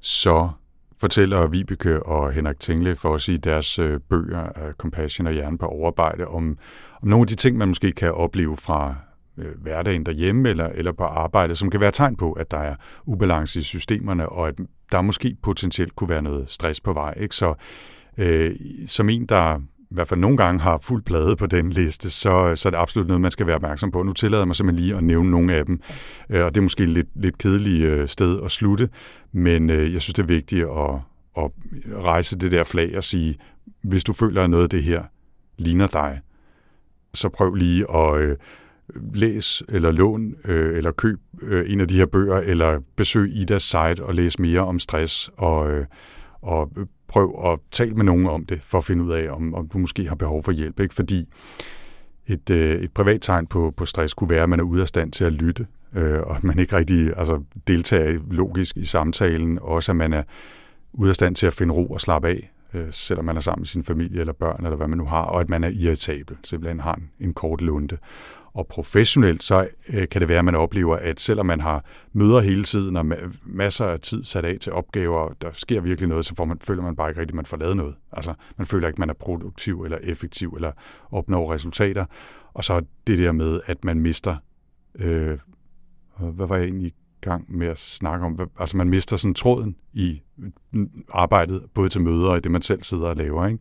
[0.00, 0.48] så
[1.06, 5.58] fortæller Vibeke og Henrik Tingle for os i deres øh, bøger af Compassion og Hjerne
[5.58, 6.58] på overarbejde om,
[7.02, 8.94] om nogle af de ting, man måske kan opleve fra
[9.38, 12.74] øh, hverdagen derhjemme eller, eller på arbejde, som kan være tegn på, at der er
[13.04, 14.54] ubalance i systemerne, og at
[14.92, 17.14] der måske potentielt kunne være noget stress på vej.
[17.16, 17.34] Ikke?
[17.34, 17.54] Så
[18.18, 19.60] øh, som en, der
[19.90, 22.78] i hvert fald nogle gange har fuld plade på den liste, så, så er det
[22.78, 24.02] absolut noget, man skal være opmærksom på.
[24.02, 25.80] Nu tillader jeg mig simpelthen lige at nævne nogle af dem,
[26.30, 28.88] øh, og det er måske et lidt, lidt kedeligt øh, sted at slutte,
[29.32, 30.94] men øh, jeg synes, det er vigtigt at,
[31.38, 31.50] at
[32.04, 33.36] rejse det der flag og sige,
[33.82, 35.02] hvis du føler, at noget af det her
[35.58, 36.20] ligner dig,
[37.14, 38.36] så prøv lige at øh,
[39.14, 43.62] læs eller lån øh, eller køb øh, en af de her bøger, eller besøg Idas
[43.62, 45.86] site og læs mere om stress og, øh,
[46.42, 46.70] og
[47.16, 49.78] prøv at tale med nogen om det, for at finde ud af, om, om du
[49.78, 50.80] måske har behov for hjælp.
[50.80, 50.94] Ikke?
[50.94, 51.28] Fordi
[52.26, 54.88] et, øh, et privat tegn på, på stress kunne være, at man er ude af
[54.88, 59.58] stand til at lytte, øh, og at man ikke rigtig altså, deltager logisk i samtalen,
[59.62, 60.22] også at man er
[60.92, 63.60] ude af stand til at finde ro og slappe af, øh, selvom man er sammen
[63.60, 66.36] med sin familie eller børn, eller hvad man nu har, og at man er irritabel,
[66.44, 67.98] simpelthen har en, en kort lunde.
[68.56, 72.40] Og professionelt, så øh, kan det være, at man oplever, at selvom man har møder
[72.40, 73.06] hele tiden og
[73.44, 76.82] masser af tid sat af til opgaver, der sker virkelig noget, så får man, føler
[76.82, 77.94] man bare ikke rigtigt, at man får lavet noget.
[78.12, 80.72] Altså, man føler ikke, at man er produktiv eller effektiv eller
[81.10, 82.04] opnår resultater.
[82.54, 84.36] Og så det der med, at man mister...
[85.00, 85.38] Øh,
[86.18, 88.50] hvad var jeg egentlig i gang med at snakke om?
[88.58, 90.22] Altså, man mister sådan tråden i
[90.74, 93.46] øh, arbejdet, både til møder og i det, man selv sidder og laver.
[93.46, 93.58] Ikke?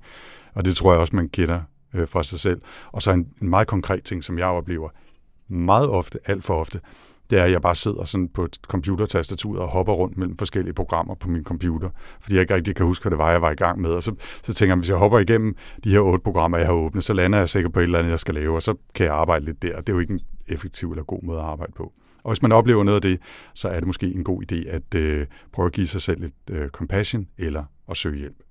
[0.53, 1.61] Og det tror jeg også, man kender
[1.95, 2.61] øh, fra sig selv.
[2.91, 4.89] Og så en, en meget konkret ting, som jeg oplever
[5.47, 6.79] meget ofte, alt for ofte,
[7.29, 10.73] det er, at jeg bare sidder sådan på et computertastatur og hopper rundt mellem forskellige
[10.73, 11.89] programmer på min computer,
[12.21, 13.89] fordi jeg ikke rigtig kan huske, hvad det var, jeg var i gang med.
[13.89, 16.73] Og så, så tænker jeg, hvis jeg hopper igennem de her otte programmer, jeg har
[16.73, 19.05] åbnet, så lander jeg sikkert på et eller andet, jeg skal lave, og så kan
[19.05, 19.81] jeg arbejde lidt der.
[19.81, 21.93] Det er jo ikke en effektiv eller god måde at arbejde på.
[22.23, 23.19] Og hvis man oplever noget af det,
[23.53, 26.33] så er det måske en god idé at øh, prøve at give sig selv lidt
[26.49, 28.44] øh, compassion eller at søge hjælp.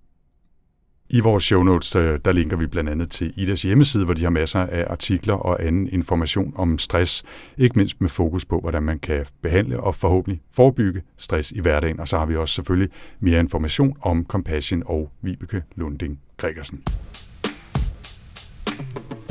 [1.14, 4.22] I vores show notes, øh, der linker vi blandt andet til Idas hjemmeside, hvor de
[4.22, 7.22] har masser af artikler og anden information om stress,
[7.58, 12.00] ikke mindst med fokus på, hvordan man kan behandle og forhåbentlig forebygge stress i hverdagen.
[12.00, 12.90] Og så har vi også selvfølgelig
[13.20, 16.82] mere information om Compassion og Vibeke Lunding Gregersen.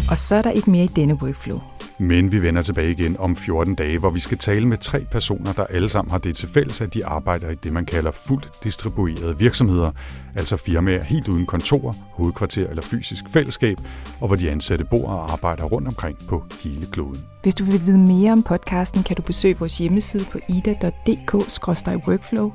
[0.10, 1.73] Og så er der ikke mere i denne workflow.
[2.08, 5.54] Men vi vender tilbage igen om 14 dage, hvor vi skal tale med tre personer,
[5.54, 8.64] der alle sammen har det til fælles, at de arbejder i det, man kalder fuldt
[8.64, 9.91] distribuerede virksomheder,
[10.36, 13.78] altså firmaer helt uden kontor, hovedkvarter eller fysisk fællesskab,
[14.22, 17.26] og hvor de ansatte bor og arbejder rundt omkring på hele kloden.
[17.43, 22.51] Hvis du vil vide mere om podcasten, kan du besøge vores hjemmeside på ida.dk-workflow,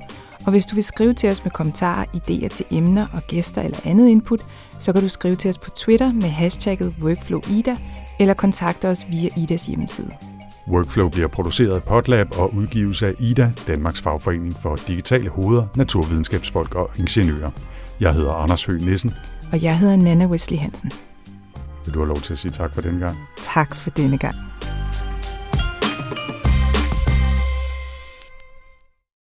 [0.46, 3.78] og hvis du vil skrive til os med kommentarer, idéer til emner og gæster eller
[3.84, 4.40] andet input,
[4.78, 7.76] så kan du skrive til os på Twitter med hashtagget WorkflowIda,
[8.20, 10.10] eller kontakte os via Idas hjemmeside.
[10.68, 16.74] Workflow bliver produceret af Potlab og udgives af IDA, Danmarks Fagforening for Digitale Hoveder, Naturvidenskabsfolk
[16.74, 17.50] og Ingeniører.
[18.00, 19.14] Jeg hedder Anders Høgh Nissen.
[19.52, 20.92] Og jeg hedder Nana Wesley Hansen.
[21.84, 23.16] Vil du have lov til at sige tak for denne gang?
[23.36, 24.34] Tak for denne gang.